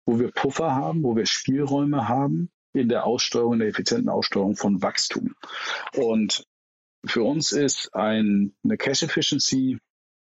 [0.10, 4.56] wo wir Puffer haben, wo wir Spielräume haben in der Aussteuerung, in der effizienten Aussteuerung
[4.56, 5.36] von Wachstum.
[5.96, 6.48] Und
[7.06, 9.78] für uns ist ein, eine Cash Efficiency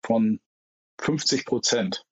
[0.02, 0.40] von
[1.00, 2.02] 50 Prozent.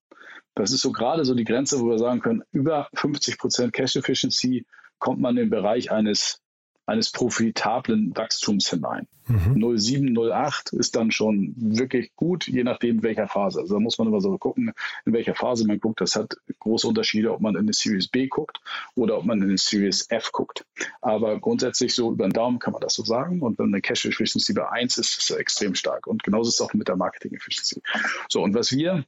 [0.55, 3.97] Das ist so gerade so die Grenze, wo wir sagen können, über 50 Prozent Cash
[3.97, 4.67] Efficiency
[5.03, 6.41] kommt man im Bereich eines
[6.87, 9.07] eines profitablen Wachstums hinein.
[9.27, 9.79] Mhm.
[9.79, 13.61] 07, 08 ist dann schon wirklich gut, je nachdem in welcher Phase.
[13.61, 14.73] Also da muss man immer so gucken,
[15.05, 16.01] in welcher Phase man guckt.
[16.01, 18.59] Das hat große Unterschiede, ob man in eine Series B guckt
[18.97, 20.65] oder ob man in eine Series F guckt.
[21.01, 23.43] Aber grundsätzlich so über den Daumen kann man das so sagen.
[23.43, 26.09] Und wenn eine Cash Efficiency bei 1 ist, ist es extrem stark.
[26.09, 27.81] Und genauso ist es auch mit der Marketing Efficiency.
[28.29, 29.05] So, und was wir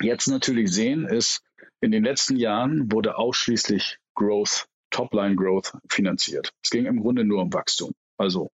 [0.00, 1.42] jetzt natürlich sehen, ist,
[1.80, 6.54] in den letzten Jahren wurde ausschließlich Growth Topline-Growth finanziert.
[6.62, 7.92] Es ging im Grunde nur um Wachstum.
[8.16, 8.50] Also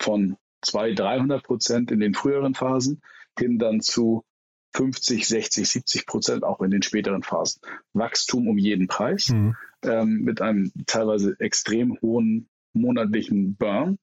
[0.00, 3.02] von 200, 300 Prozent in den früheren Phasen
[3.38, 4.24] hin dann zu
[4.74, 7.60] 50, 60, 70 Prozent auch in den späteren Phasen.
[7.92, 9.56] Wachstum um jeden Preis mhm.
[9.82, 13.98] ähm, mit einem teilweise extrem hohen monatlichen Burn,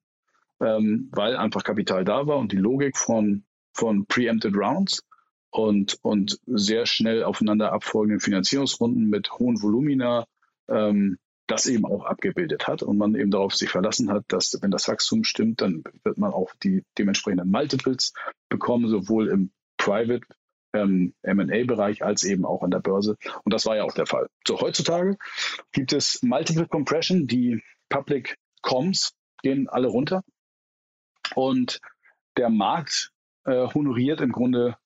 [0.61, 3.43] ähm, weil einfach Kapital da war und die Logik von,
[3.73, 5.03] von Preempted Rounds
[5.49, 10.25] und, und sehr schnell aufeinander abfolgenden Finanzierungsrunden mit hohen Volumina
[10.69, 11.17] ähm,
[11.51, 14.87] das eben auch abgebildet hat und man eben darauf sich verlassen hat, dass wenn das
[14.87, 18.13] Wachstum stimmt, dann wird man auch die dementsprechenden Multiples
[18.49, 20.25] bekommen, sowohl im Private
[20.73, 23.17] ähm, M&A-Bereich als eben auch an der Börse.
[23.43, 24.27] Und das war ja auch der Fall.
[24.47, 25.17] So, heutzutage
[25.73, 30.23] gibt es Multiple Compression, die Public Comms gehen alle runter
[31.35, 31.79] und
[32.37, 33.11] der Markt
[33.45, 34.77] äh, honoriert im Grunde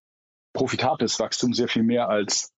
[0.53, 2.51] profitables Wachstum sehr viel mehr als,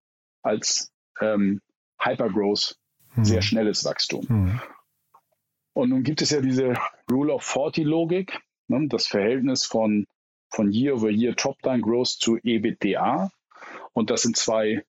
[0.43, 1.61] als ähm,
[1.99, 2.77] Hypergrowth
[3.23, 3.41] sehr hm.
[3.41, 4.25] schnelles Wachstum.
[4.27, 4.61] Mhm.
[5.73, 6.73] Und nun gibt es ja diese
[7.11, 10.07] Rule of 40 Logik, ne, das Verhältnis von,
[10.49, 13.31] von Year over Year Top-Line Growth zu EBITDA.
[13.93, 14.83] Und das sind zwei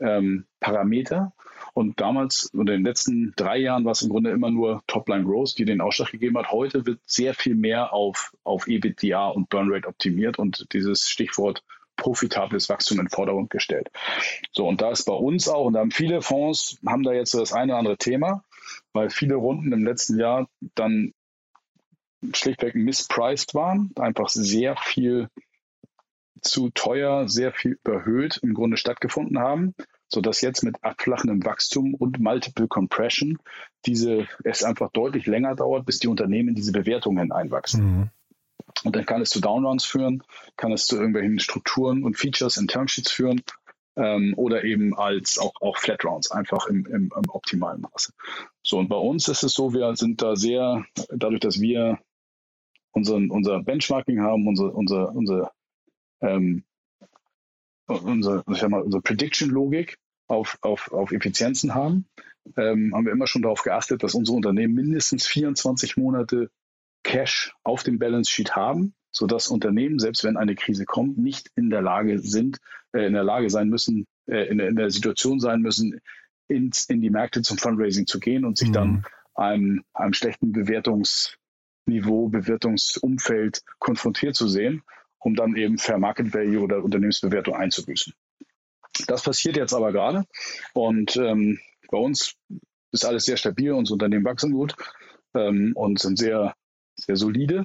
[0.00, 1.32] ähm, Parameter.
[1.74, 5.58] Und damals in den letzten drei Jahren war es im Grunde immer nur Topline Growth,
[5.58, 6.50] die den Ausschlag gegeben hat.
[6.50, 11.64] Heute wird sehr viel mehr auf, auf EBITDA und Burn Rate optimiert und dieses Stichwort
[11.98, 13.90] profitables Wachstum in Vordergrund gestellt.
[14.52, 17.32] So, und da ist bei uns auch, und da haben viele Fonds, haben da jetzt
[17.32, 18.44] so das eine oder andere Thema,
[18.94, 21.12] weil viele Runden im letzten Jahr dann
[22.32, 25.28] schlichtweg mispriced waren, einfach sehr viel
[26.40, 29.74] zu teuer, sehr viel überhöht im Grunde stattgefunden haben,
[30.08, 33.38] sodass jetzt mit abflachendem Wachstum und Multiple Compression
[33.86, 37.84] diese es einfach deutlich länger dauert, bis die Unternehmen in diese Bewertungen einwachsen.
[37.84, 38.10] Mhm.
[38.84, 40.22] Und dann kann es zu Downruns führen,
[40.56, 43.42] kann es zu irgendwelchen Strukturen und Features in Termsheets führen
[43.96, 48.12] ähm, oder eben als auch, auch Flatrounds, einfach im, im, im, optimalen Maße.
[48.62, 51.98] So, und bei uns ist es so, wir sind da sehr, dadurch, dass wir
[52.92, 55.50] unseren, unser Benchmarking haben, unsere, unsere, unsere,
[56.20, 56.64] ähm,
[57.86, 59.98] unsere, ich sag mal, unsere Prediction-Logik
[60.28, 62.06] auf, auf, auf Effizienzen haben,
[62.56, 66.50] ähm, haben wir immer schon darauf geachtet, dass unsere Unternehmen mindestens 24 Monate
[67.02, 71.70] Cash auf dem Balance Sheet haben, sodass Unternehmen, selbst wenn eine Krise kommt, nicht in
[71.70, 72.58] der Lage sind,
[72.92, 76.00] äh, in der Lage sein müssen, äh, in, in, der Situation sein müssen,
[76.48, 78.72] ins, in die Märkte zum Fundraising zu gehen und sich mhm.
[78.74, 84.82] dann einem, einem schlechten Bewertungsniveau, Bewertungsumfeld konfrontiert zu sehen,
[85.18, 88.12] um dann eben Fair Market Value oder Unternehmensbewertung einzubüßen.
[89.06, 90.24] Das passiert jetzt aber gerade
[90.74, 92.34] und ähm, bei uns
[92.90, 94.74] ist alles sehr stabil, unsere Unternehmen wachsen gut
[95.34, 96.54] ähm, und sind sehr
[96.98, 97.64] sehr solide,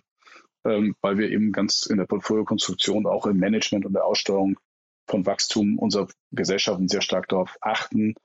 [0.65, 4.59] ähm, weil wir eben ganz in der Portfoliokonstruktion, auch im Management und der Aussteuerung
[5.07, 8.15] von Wachstum unserer Gesellschaften sehr stark darauf achten,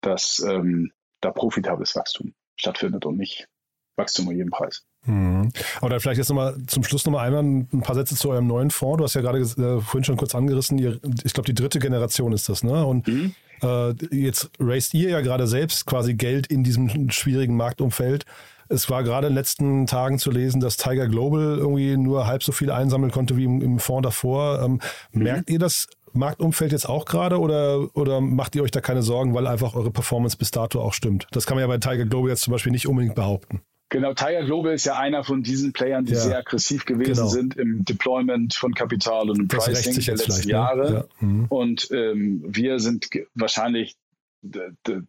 [0.00, 3.48] dass ähm, da profitables Wachstum stattfindet und nicht
[3.96, 4.84] Wachstum um jeden Preis.
[5.06, 5.50] Mhm.
[5.80, 8.98] Aber vielleicht jetzt nochmal zum Schluss nochmal einmal ein paar Sätze zu eurem neuen Fonds.
[8.98, 12.32] Du hast ja gerade äh, vorhin schon kurz angerissen, ihr, ich glaube, die dritte Generation
[12.32, 12.84] ist das, ne?
[12.84, 13.34] Und mhm.
[13.62, 18.24] äh, jetzt raised ihr ja gerade selbst quasi Geld in diesem schwierigen Marktumfeld.
[18.72, 22.42] Es war gerade in den letzten Tagen zu lesen, dass Tiger Global irgendwie nur halb
[22.42, 24.62] so viel einsammeln konnte wie im, im Fonds davor.
[24.62, 24.80] Ähm,
[25.12, 25.22] mhm.
[25.22, 29.34] Merkt ihr das Marktumfeld jetzt auch gerade oder, oder macht ihr euch da keine Sorgen,
[29.34, 31.26] weil einfach eure Performance bis dato auch stimmt?
[31.32, 33.60] Das kann man ja bei Tiger Global jetzt zum Beispiel nicht unbedingt behaupten.
[33.90, 37.26] Genau, Tiger Global ist ja einer von diesen Playern, die ja, sehr aggressiv gewesen genau.
[37.26, 40.52] sind im Deployment von Kapital und im das Pricing der letzten ne?
[40.52, 40.90] Jahre.
[40.90, 40.94] Ne?
[41.20, 41.26] Ja.
[41.26, 41.46] Mhm.
[41.48, 43.96] Und ähm, wir sind wahrscheinlich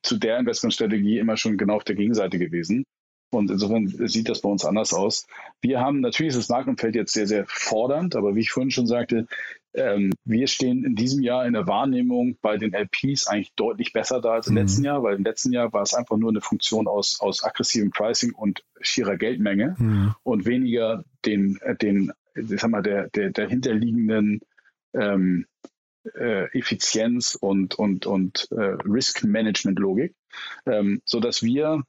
[0.02, 2.84] zu der Investmentstrategie immer schon genau auf der Gegenseite gewesen.
[3.32, 5.26] Und insofern sieht das bei uns anders aus.
[5.62, 8.88] Wir haben natürlich ist das Marktumfeld jetzt sehr, sehr fordernd, aber wie ich vorhin schon
[8.88, 9.26] sagte,
[9.74, 14.20] ähm, wir stehen in diesem Jahr in der Wahrnehmung bei den LPs eigentlich deutlich besser
[14.20, 14.60] da als im mhm.
[14.60, 17.92] letzten Jahr, weil im letzten Jahr war es einfach nur eine Funktion aus, aus aggressivem
[17.92, 20.14] Pricing und schierer Geldmenge mhm.
[20.24, 24.42] und weniger den, äh, den ich sag mal, der, der dahinterliegenden
[24.94, 25.46] ähm,
[26.16, 30.16] äh, Effizienz und, und, und äh, Risk-Management-Logik,
[30.66, 31.84] ähm, sodass wir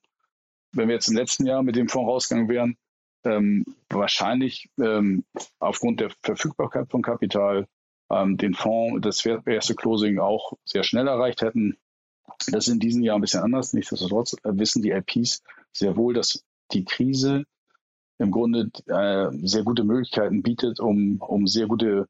[0.73, 2.77] wenn wir jetzt im letzten Jahr mit dem Fonds rausgegangen wären,
[3.25, 5.25] ähm, wahrscheinlich ähm,
[5.59, 7.67] aufgrund der Verfügbarkeit von Kapital
[8.11, 11.77] ähm, den Fonds, das erste Closing auch sehr schnell erreicht hätten.
[12.49, 13.73] Das ist in diesem Jahr ein bisschen anders.
[13.73, 15.43] Nichtsdestotrotz wissen die LPs
[15.73, 17.45] sehr wohl, dass die Krise
[18.19, 22.09] im Grunde äh, sehr gute Möglichkeiten bietet, um, um sehr gute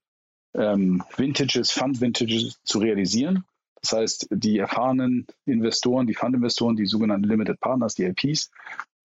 [0.55, 3.45] ähm, Vintages, Fund-Vintages zu realisieren.
[3.83, 8.51] Das heißt, die erfahrenen Investoren, die Fund-Investoren, die sogenannten Limited Partners, die LPs,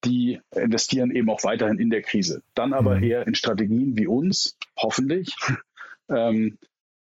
[0.06, 2.44] die investieren eben auch weiterhin in der Krise.
[2.54, 3.04] Dann aber mhm.
[3.04, 5.36] eher in Strategien wie uns, hoffentlich,
[6.10, 6.58] ähm,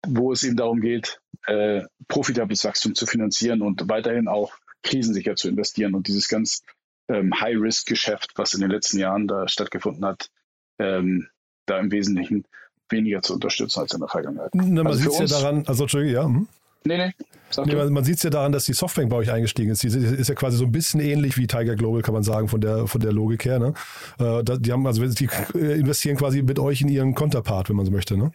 [0.07, 4.53] wo es eben darum geht, äh, profitables Wachstum zu finanzieren und weiterhin auch
[4.83, 6.63] krisensicher zu investieren und dieses ganz
[7.09, 10.31] ähm, High-Risk-Geschäft, was in den letzten Jahren da stattgefunden hat,
[10.79, 11.29] ähm,
[11.67, 12.45] da im Wesentlichen
[12.89, 14.55] weniger zu unterstützen als in der Vergangenheit.
[14.55, 16.25] Na, man also sieht ja daran, also Entschuldigung, ja.
[16.25, 16.49] Hm?
[16.87, 17.13] Nee, nee.
[17.65, 19.83] nee man, man sieht es ja daran, dass die Softbank bei euch eingestiegen ist.
[19.83, 22.61] Die ist ja quasi so ein bisschen ähnlich wie Tiger Global, kann man sagen, von
[22.61, 23.59] der, von der Logik her.
[23.59, 23.75] Ne?
[24.19, 27.93] Äh, die haben, also die investieren quasi mit euch in ihren Konterpart, wenn man so
[27.93, 28.33] möchte, ne?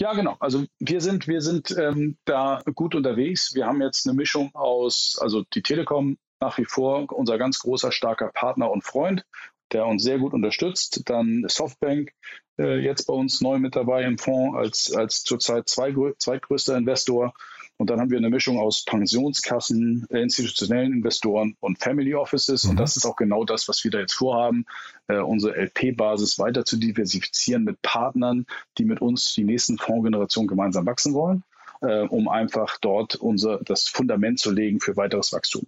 [0.00, 0.36] Ja, genau.
[0.38, 3.52] Also wir sind, wir sind ähm, da gut unterwegs.
[3.54, 7.90] Wir haben jetzt eine Mischung aus, also die Telekom nach wie vor unser ganz großer,
[7.90, 9.24] starker Partner und Freund,
[9.72, 11.02] der uns sehr gut unterstützt.
[11.06, 12.12] Dann Softbank,
[12.58, 17.34] äh, jetzt bei uns neu mit dabei im Fonds als, als zurzeit zwei, zweitgrößter Investor.
[17.78, 22.64] Und dann haben wir eine Mischung aus Pensionskassen, äh, institutionellen Investoren und Family Offices.
[22.64, 22.70] Mhm.
[22.70, 24.66] Und das ist auch genau das, was wir da jetzt vorhaben,
[25.06, 28.46] äh, unsere LP-Basis weiter zu diversifizieren mit Partnern,
[28.78, 31.44] die mit uns die nächsten Fondsgenerationen gemeinsam wachsen wollen,
[31.80, 35.66] äh, um einfach dort unser, das Fundament zu legen für weiteres Wachstum.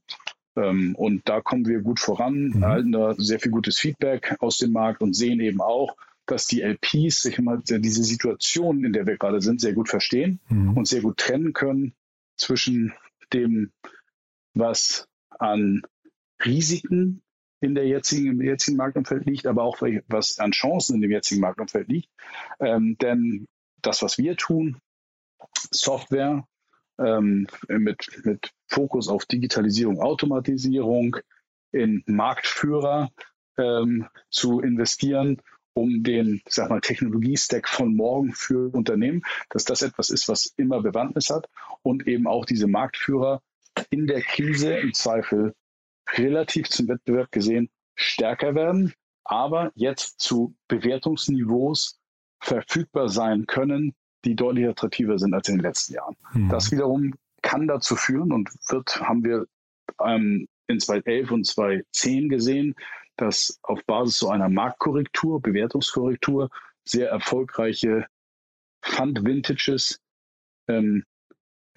[0.56, 2.62] Ähm, und da kommen wir gut voran, mhm.
[2.62, 5.96] erhalten da sehr viel gutes Feedback aus dem Markt und sehen eben auch,
[6.26, 10.40] dass die LPs sich immer diese Situation, in der wir gerade sind, sehr gut verstehen
[10.48, 10.76] mhm.
[10.76, 11.94] und sehr gut trennen können
[12.36, 12.92] zwischen
[13.32, 13.72] dem,
[14.54, 15.82] was an
[16.44, 17.22] Risiken
[17.60, 21.40] in der jetzigen, im jetzigen Marktumfeld liegt, aber auch was an Chancen in dem jetzigen
[21.40, 22.08] Marktumfeld liegt.
[22.58, 23.46] Ähm, denn
[23.82, 24.78] das, was wir tun,
[25.70, 26.46] Software
[27.00, 31.16] ähm, mit, mit Fokus auf Digitalisierung, Automatisierung,
[31.72, 33.10] in Marktführer
[33.56, 35.40] ähm, zu investieren,
[35.72, 40.82] um den sag mal, Technologie-Stack von morgen für Unternehmen, dass das etwas ist, was immer
[40.82, 41.48] Bewandtnis hat
[41.82, 43.40] und eben auch diese Marktführer
[43.90, 45.54] in der Krise im Zweifel
[46.14, 48.94] relativ zum Wettbewerb gesehen stärker werden,
[49.24, 52.00] aber jetzt zu Bewertungsniveaus
[52.40, 53.94] verfügbar sein können,
[54.24, 56.16] die deutlich attraktiver sind als in den letzten Jahren.
[56.32, 56.48] Mhm.
[56.48, 59.46] Das wiederum kann dazu führen und wird, haben wir
[60.04, 62.74] ähm, in 2011 und 2010 gesehen,
[63.16, 66.48] dass auf Basis so einer Marktkorrektur, Bewertungskorrektur,
[66.84, 68.06] sehr erfolgreiche
[68.82, 70.00] Fund-Vintages
[70.68, 71.04] ähm,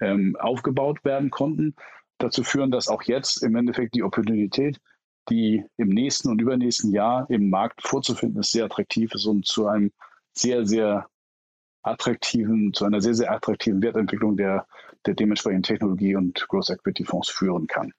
[0.00, 1.74] ähm, aufgebaut werden konnten,
[2.18, 4.80] dazu führen, dass auch jetzt im Endeffekt die Opportunität,
[5.28, 9.66] die im nächsten und übernächsten Jahr im Markt vorzufinden ist, sehr attraktiv ist und zu
[9.66, 9.92] einem
[10.32, 11.08] sehr, sehr
[11.84, 14.66] attraktiven, zu einer sehr, sehr attraktiven Wertentwicklung der,
[15.06, 17.92] der dementsprechenden Technologie- und Growth Equity Fonds führen kann.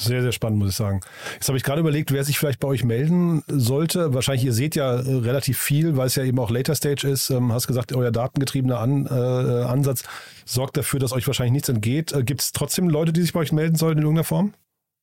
[0.00, 1.00] Sehr, sehr spannend, muss ich sagen.
[1.34, 4.14] Jetzt habe ich gerade überlegt, wer sich vielleicht bei euch melden sollte.
[4.14, 7.30] Wahrscheinlich, ihr seht ja äh, relativ viel, weil es ja eben auch Later Stage ist.
[7.30, 10.04] Ähm, hast gesagt, euer datengetriebener An, äh, Ansatz
[10.44, 12.12] sorgt dafür, dass euch wahrscheinlich nichts entgeht.
[12.12, 14.54] Äh, Gibt es trotzdem Leute, die sich bei euch melden sollen in irgendeiner Form?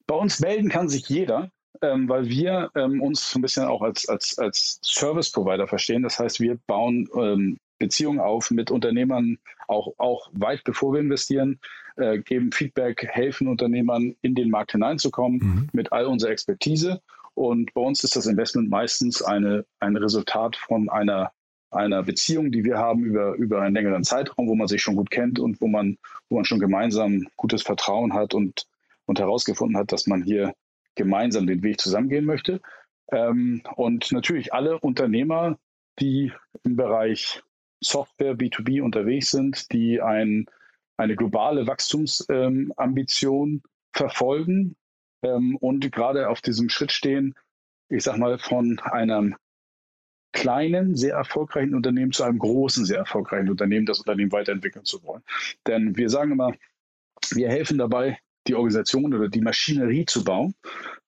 [0.07, 1.49] Bei uns melden kann sich jeder,
[1.81, 6.03] ähm, weil wir ähm, uns so ein bisschen auch als, als, als Service Provider verstehen.
[6.03, 11.59] Das heißt, wir bauen ähm, Beziehungen auf mit Unternehmern, auch, auch weit bevor wir investieren,
[11.97, 15.69] äh, geben Feedback, helfen Unternehmern in den Markt hineinzukommen mhm.
[15.73, 17.01] mit all unserer Expertise.
[17.33, 21.31] Und bei uns ist das Investment meistens eine, ein Resultat von einer,
[21.69, 25.11] einer Beziehung, die wir haben über, über einen längeren Zeitraum, wo man sich schon gut
[25.11, 25.97] kennt und wo man,
[26.29, 28.65] wo man schon gemeinsam gutes Vertrauen hat und,
[29.05, 30.53] und herausgefunden hat, dass man hier
[30.95, 32.61] gemeinsam den Weg zusammengehen möchte.
[33.11, 35.57] Ähm, und natürlich alle Unternehmer,
[35.99, 36.31] die
[36.63, 37.41] im Bereich
[37.85, 40.45] Software B2B unterwegs sind, die ein,
[40.97, 43.61] eine globale Wachstumsambition ähm,
[43.93, 44.75] verfolgen
[45.23, 47.35] ähm, und gerade auf diesem Schritt stehen,
[47.89, 49.35] ich sag mal, von einem
[50.31, 55.23] kleinen, sehr erfolgreichen Unternehmen zu einem großen, sehr erfolgreichen Unternehmen, das Unternehmen weiterentwickeln zu wollen.
[55.65, 56.53] Denn wir sagen immer,
[57.31, 60.53] wir helfen dabei, die Organisation oder die Maschinerie zu bauen.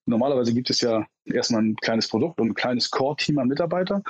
[0.05, 4.03] Normalerweise gibt es ja erstmal ein kleines Produkt und ein kleines Core-Team an Mitarbeitern.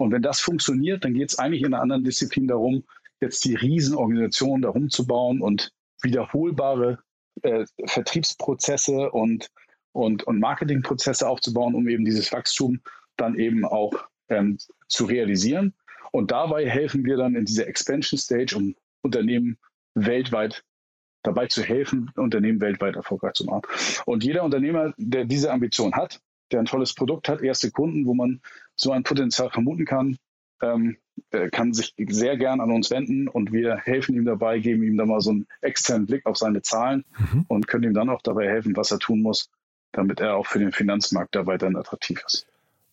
[0.00, 2.84] Und wenn das funktioniert, dann geht es eigentlich in einer anderen Disziplin darum,
[3.20, 7.00] jetzt die Riesenorganisation darum zu bauen und wiederholbare
[7.42, 9.50] äh, Vertriebsprozesse und,
[9.92, 12.80] und, und Marketingprozesse aufzubauen, um eben dieses Wachstum
[13.18, 13.92] dann eben auch
[14.30, 14.56] ähm,
[14.88, 15.74] zu realisieren.
[16.12, 19.58] Und dabei helfen wir dann in dieser Expansion Stage, um Unternehmen
[19.94, 20.64] weltweit
[21.22, 23.62] dabei zu helfen, Unternehmen weltweit erfolgreich zu machen.
[24.06, 26.22] Und jeder Unternehmer, der diese Ambition hat,
[26.52, 28.40] der ein tolles Produkt hat, erste Kunden, wo man
[28.76, 30.16] so ein Potenzial vermuten kann,
[30.62, 30.96] ähm,
[31.52, 35.04] kann sich sehr gern an uns wenden und wir helfen ihm dabei, geben ihm da
[35.04, 37.44] mal so einen externen Blick auf seine Zahlen mhm.
[37.48, 39.50] und können ihm dann auch dabei helfen, was er tun muss,
[39.92, 42.46] damit er auch für den Finanzmarkt da weiterhin attraktiv ist.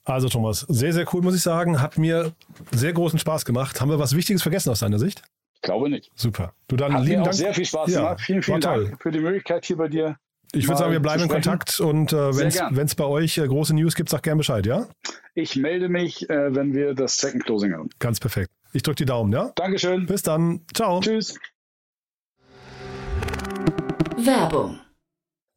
[0.03, 1.81] Also Thomas, sehr, sehr cool, muss ich sagen.
[1.81, 2.33] Hat mir
[2.71, 3.81] sehr großen Spaß gemacht.
[3.81, 5.21] Haben wir was Wichtiges vergessen aus deiner Sicht?
[5.55, 6.11] Ich glaube nicht.
[6.15, 6.53] Super.
[6.67, 7.35] Du dann Hat lieben mir auch Dank.
[7.35, 8.21] sehr viel Spaß ja, gemacht.
[8.21, 10.17] Vielen, vielen Dank für die Möglichkeit, hier bei dir
[10.53, 13.73] ich würde sagen, wir bleiben in Kontakt und äh, wenn es bei euch äh, große
[13.73, 14.87] News gibt, sag gerne Bescheid, ja?
[15.35, 17.89] Ich melde mich, äh, wenn wir das Second Closing haben.
[17.99, 18.51] Ganz perfekt.
[18.73, 19.51] Ich drücke die Daumen, ja?
[19.55, 20.05] Dankeschön.
[20.05, 20.61] Bis dann.
[20.73, 20.99] Ciao.
[20.99, 21.37] Tschüss.
[24.17, 24.79] Werbung.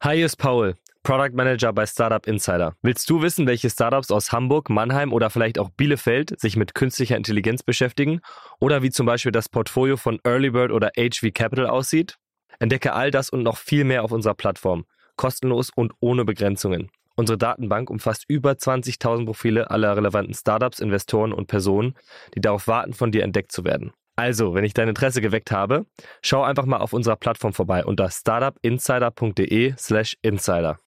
[0.03, 2.75] Hi, hier ist Paul, Product Manager bei Startup Insider.
[2.81, 7.17] Willst du wissen, welche Startups aus Hamburg, Mannheim oder vielleicht auch Bielefeld sich mit künstlicher
[7.17, 8.21] Intelligenz beschäftigen?
[8.59, 12.17] Oder wie zum Beispiel das Portfolio von Earlybird oder HV Capital aussieht?
[12.61, 14.85] Entdecke all das und noch viel mehr auf unserer Plattform.
[15.15, 16.91] Kostenlos und ohne Begrenzungen.
[17.15, 21.95] Unsere Datenbank umfasst über 20.000 Profile aller relevanten Startups, Investoren und Personen,
[22.35, 23.93] die darauf warten, von dir entdeckt zu werden.
[24.15, 25.87] Also, wenn ich dein Interesse geweckt habe,
[26.21, 30.77] schau einfach mal auf unserer Plattform vorbei unter startupinsider.de/slash insider.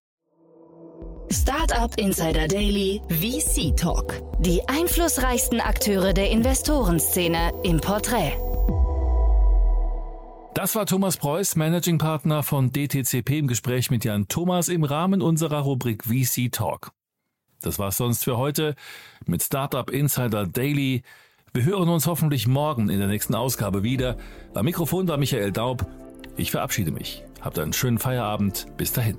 [1.33, 4.23] Startup Insider Daily VC Talk.
[4.39, 8.54] Die einflussreichsten Akteure der Investorenszene im Porträt.
[10.55, 15.21] Das war Thomas Preuß, Managing Partner von DTCP im Gespräch mit Jan Thomas im Rahmen
[15.21, 16.93] unserer Rubrik VC Talk.
[17.61, 18.77] Das war's sonst für heute
[19.27, 21.03] mit Startup Insider Daily.
[21.53, 24.17] Wir hören uns hoffentlich morgen in der nächsten Ausgabe wieder.
[24.55, 25.87] Am Mikrofon war Michael Daub.
[26.37, 27.25] Ich verabschiede mich.
[27.41, 28.69] Habt einen schönen Feierabend.
[28.77, 29.19] Bis dahin.